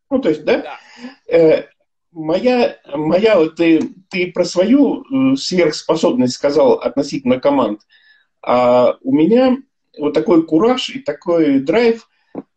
Ну, 0.09 0.19
то 0.19 0.29
есть, 0.29 0.43
да? 0.43 0.61
да. 0.61 0.79
Э, 1.27 1.67
моя, 2.11 2.77
моя 2.93 3.37
вот 3.37 3.55
ты, 3.55 3.81
ты 4.09 4.31
про 4.31 4.45
свою 4.45 5.03
э, 5.03 5.35
сверхспособность 5.35 6.33
сказал 6.33 6.73
относительно 6.73 7.39
команд, 7.39 7.81
а 8.41 8.97
у 9.01 9.13
меня 9.13 9.57
вот 9.97 10.13
такой 10.13 10.45
кураж 10.45 10.89
и 10.89 10.99
такой 10.99 11.59
драйв 11.59 12.07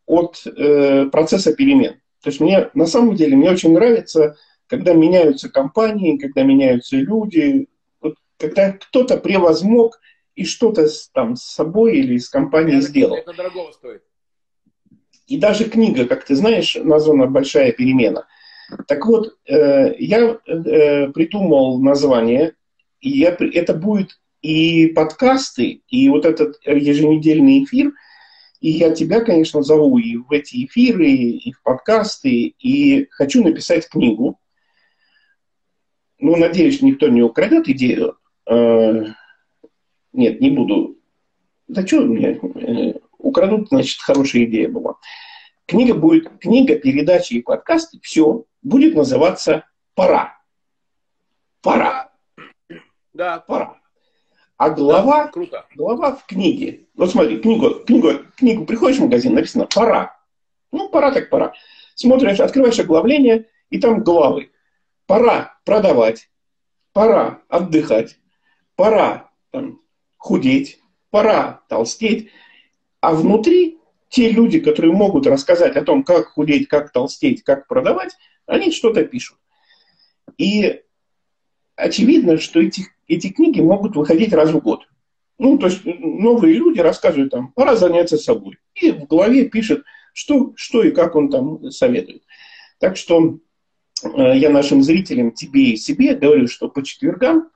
от 0.07 0.43
э, 0.47 1.07
процесса 1.07 1.55
перемен. 1.55 2.01
То 2.27 2.31
есть 2.31 2.41
мне 2.41 2.71
на 2.75 2.87
самом 2.87 3.15
деле 3.15 3.37
мне 3.37 3.53
очень 3.53 3.73
нравится, 3.73 4.37
когда 4.67 4.95
меняются 4.95 5.49
компании, 5.49 6.19
когда 6.19 6.43
меняются 6.43 6.97
люди, 6.97 7.69
вот, 8.01 8.17
когда 8.37 8.73
кто-то 8.73 9.19
превозмог 9.19 10.01
и 10.35 10.45
что-то 10.45 10.89
там 11.15 11.37
с 11.37 11.45
собой 11.45 11.99
или 11.99 12.19
с 12.19 12.29
компанией 12.29 12.79
это, 12.79 12.89
сделал. 12.89 13.15
Это 13.15 13.33
дорого 13.33 13.71
стоит. 13.73 14.03
И 15.29 15.39
даже 15.39 15.71
книга, 15.71 16.05
как 16.09 16.25
ты 16.25 16.35
знаешь, 16.35 16.75
названа 16.75 17.29
«Большая 17.29 17.71
перемена». 17.71 18.27
Так 18.89 19.07
вот, 19.07 19.37
э, 19.47 19.95
я 19.97 20.37
э, 20.49 21.09
придумал 21.13 21.81
название, 21.81 22.55
и 23.01 23.11
я, 23.11 23.37
это 23.39 23.73
будет 23.73 24.19
и 24.43 24.89
подкасты, 24.89 25.83
и 25.87 26.09
вот 26.09 26.25
этот 26.25 26.57
еженедельный 26.67 27.63
эфир, 27.63 27.93
и 28.67 28.71
я 28.71 28.93
тебя, 28.93 29.21
конечно, 29.21 29.63
зову 29.63 29.97
и 29.97 30.17
в 30.17 30.33
эти 30.33 30.65
эфиры, 30.65 31.09
и 31.09 31.53
в 31.53 31.63
подкасты, 31.63 32.53
и 32.59 33.07
хочу 33.11 33.45
написать 33.45 33.89
книгу. 33.89 34.41
Ну, 36.19 36.35
надеюсь, 36.35 36.83
никто 36.83 37.07
не 37.07 37.23
украдет 37.23 37.69
идею. 37.69 38.19
Э, 38.45 39.05
нет, 40.13 40.41
не 40.41 40.51
буду. 40.51 40.99
Да 41.69 41.87
что 41.87 42.01
мне? 42.01 42.41
украдут, 43.19 43.69
значит, 43.69 44.01
хорошая 44.01 44.47
идея 44.47 44.69
была. 44.69 44.97
Книга 45.67 45.95
будет, 45.95 46.29
книга, 46.41 46.77
передачи 46.77 47.35
и 47.35 47.43
подкасты, 47.43 48.01
все, 48.03 48.47
будет 48.63 48.97
называться 48.97 49.65
«Пора». 49.95 50.41
«Пора». 51.63 52.13
Да. 53.13 53.39
«Пора». 53.39 53.81
А 54.57 54.71
глава, 54.71 55.25
да, 55.25 55.29
круто. 55.29 55.67
глава 55.75 56.17
в 56.17 56.27
книге. 56.27 56.87
Вот 56.95 57.11
смотри, 57.11 57.39
книгу, 57.39 57.81
книгу, 57.87 58.25
книгу 58.37 58.65
приходишь 58.65 58.99
в 58.99 59.03
магазин, 59.03 59.35
написано 59.35 59.67
«Пора». 59.67 60.17
Ну, 60.73 60.89
пора 60.89 61.13
так 61.13 61.29
пора. 61.29 61.53
Смотришь, 61.95 62.41
открываешь 62.41 62.79
оглавление, 62.79 63.47
и 63.71 63.79
там 63.79 64.03
главы. 64.03 64.51
Пора 65.07 65.59
продавать, 65.65 66.31
пора 66.93 67.43
отдыхать, 67.49 68.19
пора 68.77 69.31
там, 69.51 69.81
худеть, 70.17 70.81
пора 71.11 71.63
толстеть. 71.69 72.31
А 73.01 73.13
внутри 73.13 73.79
те 74.09 74.31
люди, 74.31 74.61
которые 74.61 74.93
могут 74.93 75.27
рассказать 75.27 75.77
о 75.77 75.85
том, 75.85 76.03
как 76.03 76.29
худеть, 76.29 76.69
как 76.69 76.93
толстеть, 76.93 77.43
как 77.43 77.67
продавать, 77.67 78.17
они 78.47 78.73
что-то 78.73 79.05
пишут. 79.05 79.39
И 80.39 80.83
очевидно, 81.77 82.39
что 82.39 82.61
эти, 82.61 82.87
эти 83.09 83.29
книги 83.29 83.61
могут 83.61 83.97
выходить 83.97 84.33
раз 84.33 84.51
в 84.51 84.59
год. 84.61 84.87
Ну, 85.39 85.59
то 85.59 85.67
есть 85.67 85.83
новые 85.85 86.55
люди 86.55 86.81
рассказывают 86.81 87.31
там, 87.31 87.53
пора 87.53 87.77
заняться 87.77 88.17
собой. 88.17 88.59
И 88.75 88.91
в 88.91 89.07
голове 89.07 89.49
пишет, 89.49 89.85
что, 90.13 90.53
что 90.57 90.83
и 90.83 90.91
как 90.91 91.15
он 91.15 91.31
там 91.31 91.71
советует. 91.71 92.23
Так 92.79 92.97
что 92.97 93.39
э, 94.03 94.39
я 94.39 94.51
нашим 94.51 94.83
зрителям, 94.83 95.33
тебе 95.33 95.73
и 95.73 95.77
себе 95.77 96.15
говорю, 96.15 96.49
что 96.49 96.69
по 96.69 96.83
четвергам, 96.83 97.51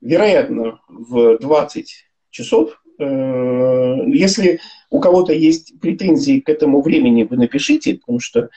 вероятно, 0.00 0.80
в 0.88 1.38
20 1.38 2.06
часов, 2.30 2.80
э, 3.00 3.96
если 4.06 4.60
у 4.90 5.00
кого-то 5.00 5.32
есть 5.32 5.80
претензии 5.80 6.38
к 6.38 6.48
этому 6.48 6.82
времени, 6.82 7.24
вы 7.24 7.36
напишите, 7.36 7.94
потому 7.94 8.20
что 8.20 8.48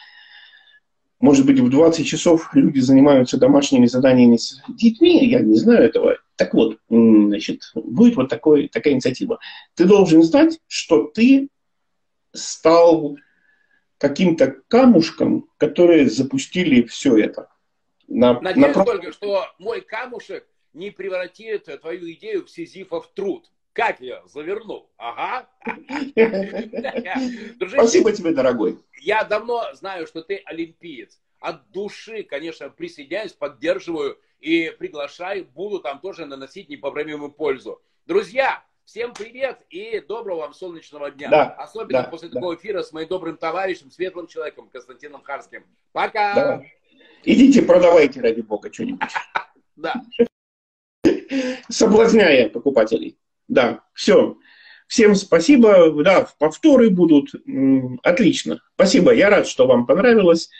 может 1.21 1.45
быть, 1.45 1.59
в 1.59 1.69
20 1.69 2.05
часов 2.05 2.49
люди 2.53 2.79
занимаются 2.79 3.37
домашними 3.37 3.85
заданиями 3.85 4.37
с 4.37 4.59
детьми, 4.67 5.23
я 5.27 5.39
не 5.39 5.55
знаю 5.55 5.83
этого. 5.83 6.17
Так 6.41 6.55
вот, 6.55 6.79
значит, 6.89 7.71
будет 7.75 8.15
вот 8.15 8.27
такой, 8.27 8.67
такая 8.67 8.93
инициатива. 8.93 9.39
Ты 9.75 9.85
должен 9.85 10.23
знать, 10.23 10.59
что 10.67 11.03
ты 11.03 11.49
стал 12.33 13.15
каким-то 13.99 14.55
камушком, 14.67 15.47
которые 15.57 16.09
запустили 16.09 16.81
все 16.87 17.15
это. 17.15 17.51
На, 18.07 18.41
Надеюсь 18.41 18.75
на... 18.75 18.85
только, 18.85 19.11
что 19.11 19.45
мой 19.59 19.81
камушек 19.81 20.47
не 20.73 20.89
превратит 20.89 21.65
твою 21.79 22.11
идею 22.13 22.47
в 22.47 22.49
сизифов 22.49 23.11
труд. 23.13 23.45
Как 23.71 24.01
я 24.01 24.23
завернул? 24.25 24.89
Ага. 24.97 25.47
Спасибо 27.71 28.13
тебе, 28.13 28.33
дорогой. 28.33 28.79
Я 28.99 29.25
давно 29.25 29.75
знаю, 29.75 30.07
что 30.07 30.23
ты 30.23 30.41
олимпиец. 30.45 31.21
От 31.39 31.69
души, 31.69 32.23
конечно, 32.23 32.71
присоединяюсь, 32.71 33.33
поддерживаю 33.33 34.17
и 34.41 34.71
приглашаю. 34.77 35.45
Буду 35.45 35.79
там 35.79 35.99
тоже 35.99 36.25
наносить 36.25 36.67
непоправимую 36.67 37.31
пользу. 37.31 37.81
Друзья, 38.05 38.63
всем 38.83 39.13
привет 39.13 39.61
и 39.69 40.01
доброго 40.01 40.41
вам 40.41 40.53
солнечного 40.53 41.11
дня. 41.11 41.29
Да, 41.29 41.43
Особенно 41.51 42.03
да, 42.03 42.09
после 42.09 42.27
да. 42.29 42.35
такого 42.35 42.55
эфира 42.55 42.81
с 42.81 42.91
моим 42.91 43.07
добрым 43.07 43.37
товарищем, 43.37 43.91
светлым 43.91 44.27
человеком 44.27 44.67
Константином 44.69 45.21
Харским. 45.21 45.63
Пока! 45.93 46.35
Да. 46.35 46.63
Идите, 47.23 47.61
продавайте, 47.61 48.19
ради 48.19 48.41
бога, 48.41 48.73
что-нибудь. 48.73 49.09
Да. 49.77 49.95
Соблазняя 51.69 52.49
покупателей. 52.49 53.17
Да, 53.47 53.83
все. 53.93 54.37
Всем 54.85 55.15
спасибо. 55.15 56.03
Да, 56.03 56.27
повторы 56.37 56.91
будут. 56.91 57.29
Отлично. 58.03 58.61
Спасибо. 58.75 59.11
Я 59.11 59.29
рад, 59.31 59.47
что 59.47 59.65
вам 59.65 59.87
понравилось. 59.87 60.51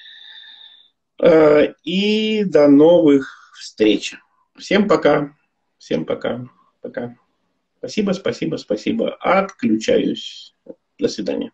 Э, 1.22 1.74
и 1.84 2.46
до 2.46 2.68
новых 2.68 3.41
встреч. 3.62 4.16
Всем 4.58 4.88
пока. 4.88 5.36
Всем 5.78 6.06
пока. 6.06 6.48
Пока. 6.82 7.16
Спасибо, 7.78 8.12
спасибо, 8.14 8.58
спасибо. 8.58 9.16
Отключаюсь. 9.16 10.56
До 10.98 11.08
свидания. 11.08 11.52